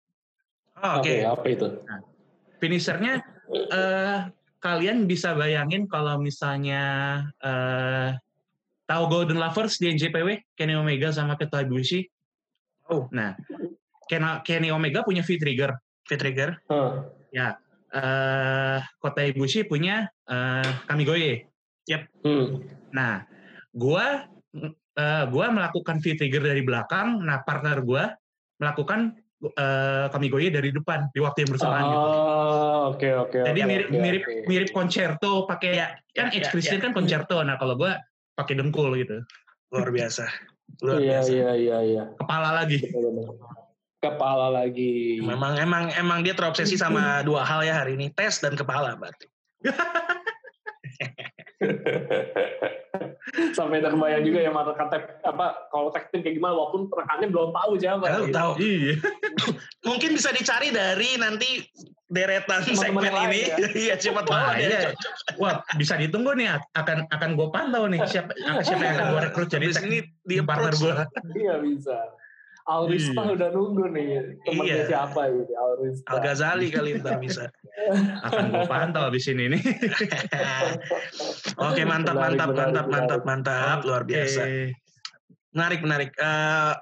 Oh, 0.78 1.02
Oke. 1.02 1.26
Oke, 1.26 1.26
apa 1.26 1.46
itu? 1.50 1.66
Finishernya 2.58 3.22
eh 3.50 4.18
kalian 4.58 5.06
bisa 5.06 5.34
bayangin 5.34 5.86
kalau 5.86 6.18
misalnya 6.18 6.82
eh 7.38 8.14
tahu 8.88 9.04
Golden 9.06 9.36
Lovers 9.36 9.76
di 9.76 9.92
NJPW, 9.92 10.56
Kenny 10.56 10.72
Omega 10.72 11.12
sama 11.12 11.36
Kota 11.36 11.60
Ibushi. 11.60 12.08
Oh. 12.88 13.04
Nah, 13.12 13.36
Ken- 14.08 14.40
Kenny 14.40 14.72
Omega 14.72 15.04
punya 15.04 15.20
V-Trigger. 15.20 15.76
Fit 16.08 16.16
trigger. 16.16 16.56
Hah. 16.72 17.04
Eh 17.88 18.78
Kota 19.00 19.20
Ibushi 19.24 19.64
punya 19.64 20.08
eh 20.28 20.70
Kamigoye. 20.84 21.48
Hmm. 22.20 22.60
Nah, 22.92 23.24
gua 23.72 24.28
eh, 24.98 25.24
gua 25.32 25.46
melakukan 25.48 26.04
V-Trigger 26.04 26.52
dari 26.52 26.60
belakang, 26.60 27.24
nah 27.24 27.40
partner 27.40 27.80
gua 27.80 28.12
melakukan 28.60 29.16
eh, 29.40 30.06
Kamigoye 30.12 30.52
dari 30.52 30.68
depan 30.68 31.08
di 31.16 31.24
waktu 31.24 31.48
yang 31.48 31.50
bersamaan 31.56 31.84
gitu. 31.88 32.08
Oh, 32.12 32.80
oke 32.92 33.08
oke. 33.28 33.38
Jadi 33.40 33.60
oke, 33.64 33.68
mirip 33.72 33.88
oke, 33.88 33.96
mirip 33.96 34.22
oke. 34.28 34.44
mirip 34.44 34.70
concerto 34.76 35.48
pakai 35.48 35.70
Ya, 35.80 35.86
kan 36.12 36.28
ya, 36.34 36.44
ya, 36.44 36.60
ya. 36.60 36.76
kan 36.82 36.92
concerto. 36.92 37.40
Nah, 37.40 37.56
kalau 37.56 37.80
gua 37.80 37.96
pakai 38.36 38.60
dengkul 38.60 38.92
gitu. 39.00 39.24
Luar 39.72 39.88
biasa. 39.88 40.28
Luar 40.84 41.00
Iya 41.00 41.24
biasa. 41.24 41.30
iya 41.32 41.50
iya 41.56 41.78
iya. 41.84 42.04
Kepala 42.20 42.52
lagi. 42.52 42.84
Benar-benar. 42.84 43.47
Kepala 43.98 44.46
lagi. 44.54 45.18
Memang 45.18 45.58
emang 45.58 45.90
emang 45.98 46.22
dia 46.22 46.30
terobsesi 46.30 46.78
sama 46.78 47.18
dua 47.28 47.42
hal 47.42 47.66
ya 47.66 47.82
hari 47.82 47.98
ini, 47.98 48.14
tes 48.14 48.38
dan 48.38 48.54
kepala 48.54 48.94
berarti. 48.94 49.26
Sampai 53.52 53.82
terbayang 53.84 54.24
juga 54.24 54.38
ya 54.40 54.54
mata 54.54 54.72
kata 54.72 55.20
apa 55.26 55.68
kalau 55.68 55.90
tag 55.92 56.08
team 56.08 56.24
kayak 56.24 56.38
gimana 56.40 56.54
walaupun 56.54 56.88
rekannya 56.88 57.28
belum 57.28 57.50
tahu 57.50 57.72
siapa. 57.76 58.04
Kalau 58.06 58.26
gitu. 58.30 58.38
tahu. 58.38 58.52
Iya. 58.62 58.94
Mungkin 59.90 60.10
bisa 60.14 60.30
dicari 60.30 60.70
dari 60.70 61.18
nanti 61.18 61.60
deretan 62.08 62.64
Teman-teman 62.64 63.04
segmen 63.04 63.12
lain 63.12 63.28
ini. 63.28 63.40
ya. 63.44 63.56
Iya, 63.68 63.94
siapa 64.00 64.24
tahu 64.24 64.32
Wah, 64.32 64.56
iya. 64.56 64.94
cocok. 64.94 65.12
Wah, 65.42 65.60
bisa 65.76 65.98
ditunggu 66.00 66.32
nih 66.38 66.56
akan 66.72 67.04
akan 67.12 67.30
gue 67.36 67.48
pantau 67.52 67.84
nih 67.90 68.00
siapa 68.08 68.32
siapa 68.64 68.80
yang 68.80 68.94
akan 68.96 69.06
gue 69.12 69.20
rekrut 69.28 69.48
jadi 69.52 69.66
ini 69.84 69.98
di 70.24 70.40
partner 70.40 70.72
gue. 70.78 70.94
Iya 71.36 71.54
bisa. 71.60 71.98
Alrista 72.68 73.24
Iya. 73.24 73.32
udah 73.32 73.48
nunggu 73.56 73.84
nih 73.96 74.08
temennya 74.44 74.76
Iya. 74.76 74.84
siapa 74.92 75.20
ini 75.24 75.54
Alrista. 75.56 76.08
Al 76.12 76.18
Ghazali 76.20 76.68
kali 76.68 77.00
ntar 77.00 77.16
bisa. 77.16 77.48
Akan 78.22 78.52
gue 78.52 78.64
pantau 78.68 79.08
abis 79.08 79.24
ini 79.32 79.56
nih. 79.56 79.62
Oke 81.68 81.82
mantap 81.88 82.20
Menarik, 82.20 82.36
mantap 82.36 82.48
menarik, 82.52 82.52
mantap 82.52 82.86
mantap 82.92 83.20
mantap 83.24 83.78
luar 83.88 84.04
biasa. 84.04 84.44
Menarik 85.56 85.80
menarik. 85.80 86.10
Eh, 86.12 86.72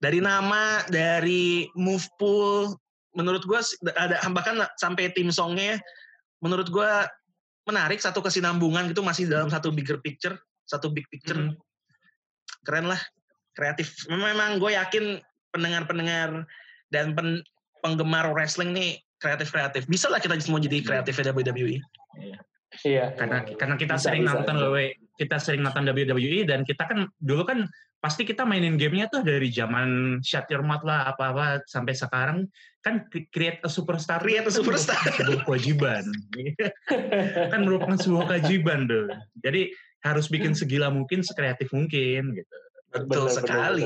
dari 0.00 0.24
nama 0.24 0.80
dari 0.88 1.68
move 1.76 2.08
pool 2.16 2.72
menurut 3.12 3.44
gue 3.44 3.60
ada 3.92 4.24
bahkan 4.32 4.56
sampai 4.80 5.12
tim 5.12 5.28
songnya 5.28 5.76
menurut 6.40 6.72
gue 6.72 6.90
menarik 7.68 8.00
satu 8.00 8.24
kesinambungan 8.24 8.88
gitu 8.88 9.04
masih 9.04 9.28
dalam 9.28 9.52
satu 9.52 9.68
bigger 9.68 10.00
picture 10.00 10.40
satu 10.64 10.88
big 10.88 11.04
picture 11.12 11.36
Hmm. 11.36 11.52
keren 12.64 12.88
lah 12.88 12.96
kreatif. 13.54 14.06
Memang 14.08 14.58
gue 14.62 14.72
yakin 14.74 15.18
pendengar-pendengar 15.50 16.46
dan 16.94 17.14
pen- 17.14 17.42
penggemar 17.82 18.30
wrestling 18.30 18.70
nih 18.70 19.00
kreatif 19.20 19.52
kreatif 19.52 19.84
bisa 19.84 20.08
lah 20.08 20.16
kita 20.16 20.36
semua 20.40 20.60
jadi 20.62 20.80
kreatif 20.80 21.18
WWE 21.20 21.80
Iya. 22.86 23.12
Karena 23.18 23.42
karena 23.58 23.74
kita 23.74 23.98
Bisa, 23.98 24.04
sering 24.14 24.22
bisa, 24.24 24.30
nonton 24.38 24.54
bisa. 24.54 24.66
WWE, 24.70 24.86
kita 25.18 25.36
sering 25.42 25.60
nonton 25.66 25.82
WWE 25.90 26.46
dan 26.46 26.62
kita 26.62 26.86
kan 26.86 27.10
dulu 27.18 27.42
kan 27.42 27.66
pasti 27.98 28.22
kita 28.22 28.46
mainin 28.46 28.78
gamenya 28.78 29.10
tuh 29.10 29.26
dari 29.26 29.50
zaman 29.50 30.22
Shut 30.22 30.46
Your 30.54 30.62
Mouth 30.62 30.86
lah 30.86 31.10
apa-apa 31.10 31.66
sampai 31.66 31.98
sekarang 31.98 32.46
kan 32.80 33.10
cre- 33.10 33.26
create 33.34 33.58
a 33.66 33.68
superstar 33.68 34.22
Create 34.22 34.46
a 34.46 34.48
kan 34.48 34.54
superstar. 34.54 35.02
sebuah 35.02 35.42
kewajiban. 35.44 36.06
Kan 37.52 37.60
merupakan 37.66 37.98
sebuah 37.98 38.24
kewajiban 38.30 38.86
tuh. 38.86 39.10
Jadi 39.42 39.74
harus 40.06 40.30
bikin 40.30 40.54
segila 40.56 40.88
mungkin 40.88 41.20
sekreatif 41.26 41.74
mungkin 41.74 42.32
gitu 42.38 42.56
betul 42.90 43.24
benar, 43.24 43.30
sekali 43.32 43.82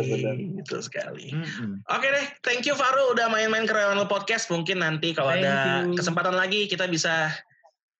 betul 0.56 0.80
sekali 0.80 1.26
Mm-mm. 1.30 1.84
Oke 1.86 2.06
deh, 2.06 2.26
thank 2.40 2.64
you 2.64 2.72
Faru 2.72 3.12
udah 3.12 3.28
main-main 3.28 3.62
ke 3.62 3.70
Rewan 3.70 4.00
Podcast. 4.04 4.48
Mungkin 4.48 4.80
nanti 4.80 5.12
kalau 5.12 5.30
Thank 5.30 5.44
ada 5.44 5.54
you. 5.84 5.92
kesempatan 5.94 6.32
lagi 6.32 6.64
kita 6.64 6.84
bisa 6.86 7.28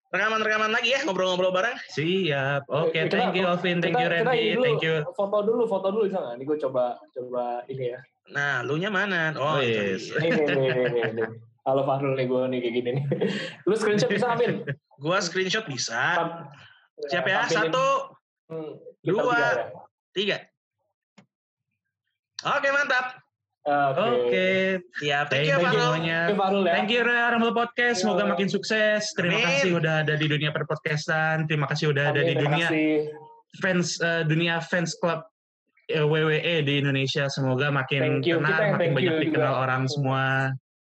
rekaman-rekaman 0.07 0.71
lagi 0.71 0.91
ya, 0.91 1.03
ngobrol-ngobrol 1.03 1.51
bareng. 1.51 1.75
siap 1.87 2.65
oke 2.65 2.89
Kita- 2.89 3.11
thank 3.11 3.33
you 3.33 3.45
Alvin 3.45 3.77
thank 3.79 3.91
kita- 3.91 4.01
you 4.01 4.09
kita 4.09 4.23
Randy 4.23 4.39
ini 4.39 4.51
dulu, 4.51 4.63
thank 4.63 4.81
you 4.81 4.95
Foto 5.11 5.37
dulu, 5.41 5.61
foto 5.65 5.87
dulu 5.89 6.03
bisa 6.05 6.17
nggak? 6.17 6.33
Ini 6.33 6.43
gue 6.43 6.57
coba 6.59 6.83
coba 7.11 7.43
ini 7.67 7.85
ya. 7.91 7.99
Nah, 8.27 8.53
lu 8.61 8.73
nya 8.75 8.89
mana? 8.89 9.35
Oh, 9.35 9.57
Oh, 9.57 9.61
yes. 9.61 10.09
dia. 10.09 10.17
Ini 10.17 10.41
nih, 10.41 10.55
nih, 10.55 10.69
nih, 10.73 10.89
nih, 10.89 11.03
nih. 11.13 11.29
Halo 11.61 11.81
Fahrul 11.83 12.13
nih 12.13 12.25
gue 12.25 12.41
nih 12.47 12.59
kayak 12.59 12.73
gini 12.75 12.89
nih. 12.91 13.05
Lu 13.67 13.73
screenshot 13.73 14.05
bisa 14.07 14.27
Amin? 14.31 14.65
Gua 14.95 15.17
screenshot 15.19 15.65
bisa. 15.65 16.01
Siap 17.03 17.25
ya? 17.25 17.45
Satu, 17.45 18.13
Hmm, 18.45 18.77
kita 18.99 19.09
dua, 19.11 19.33
tiga 19.33 19.41
ya. 19.41 19.65
tiga. 20.11 20.37
Oke, 22.45 22.69
mantap. 22.69 23.05
Oke. 23.65 23.97
oke 23.97 24.49
Siap. 25.01 25.25
Thank 25.33 25.49
thank 25.49 25.57
you, 25.57 25.73
semuanya 25.73 26.19
ya. 26.29 26.69
Thank 26.69 26.89
you 26.93 27.01
Royal 27.01 27.29
Rumble 27.33 27.55
Podcast. 27.57 28.05
Semoga 28.05 28.29
Yo. 28.29 28.29
makin 28.37 28.45
sukses. 28.45 29.09
Terima 29.17 29.41
Amin. 29.41 29.45
kasih 29.49 29.69
udah 29.81 29.93
ada 30.05 30.13
di 30.13 30.27
dunia 30.29 30.53
perpodcastan. 30.53 31.49
Terima 31.49 31.65
kasih 31.65 31.89
udah 31.89 32.13
ada 32.13 32.21
Amin, 32.21 32.29
di 32.29 32.33
terima 32.37 32.45
dunia 32.53 32.67
kasih. 32.69 32.89
fans 33.65 33.87
eh, 33.97 34.21
dunia 34.29 34.61
fans 34.61 34.93
club 35.01 35.25
eh, 35.89 36.05
WWE 36.05 36.61
di 36.61 36.73
Indonesia. 36.77 37.25
Semoga 37.25 37.73
makin 37.73 38.21
yang 38.21 38.41
makin 38.45 38.77
thank 38.77 38.93
banyak 38.93 39.13
you 39.17 39.23
dikenal 39.33 39.53
juga. 39.57 39.63
orang 39.65 39.81
semua. 39.89 40.23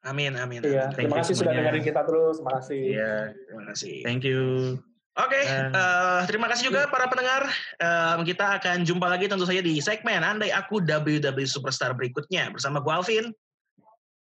Amin, 0.09 0.33
amin. 0.41 0.65
Iya, 0.65 0.89
amin. 0.89 0.97
Thank 0.97 1.13
terima 1.13 1.17
kasih 1.21 1.35
sudah 1.37 1.53
dengerin 1.53 1.85
kita 1.85 2.01
terus. 2.09 2.41
Terima 2.41 2.53
kasih. 2.57 2.81
Iya, 2.81 3.13
Terima 3.37 3.63
kasih. 3.69 3.95
thank 4.09 4.25
you. 4.25 4.81
Oke, 5.19 5.43
Eh. 5.43 5.75
eh, 5.75 6.21
terima 6.31 6.47
kasih 6.47 6.71
juga 6.71 6.87
para 6.87 7.11
pendengar. 7.11 7.51
Em, 7.83 8.23
kita 8.23 8.63
akan 8.63 8.87
jumpa 8.87 9.11
lagi 9.11 9.27
tentu 9.27 9.43
saja 9.43 9.59
di 9.59 9.83
segmen 9.83 10.23
Andai 10.23 10.55
Aku 10.55 10.79
WWE 10.79 11.47
Superstar 11.51 11.91
berikutnya 11.99 12.47
bersama 12.55 12.79
gue 12.79 12.93
Alvin. 12.95 13.27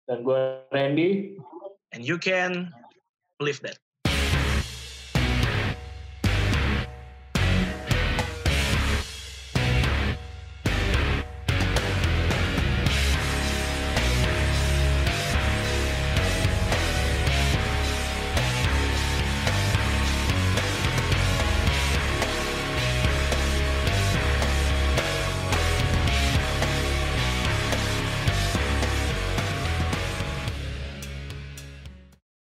Dan 0.08 0.24
gue 0.24 0.64
Randy. 0.72 1.36
And 1.92 2.00
you 2.00 2.16
can 2.16 2.72
believe 3.36 3.60
that. 3.60 3.76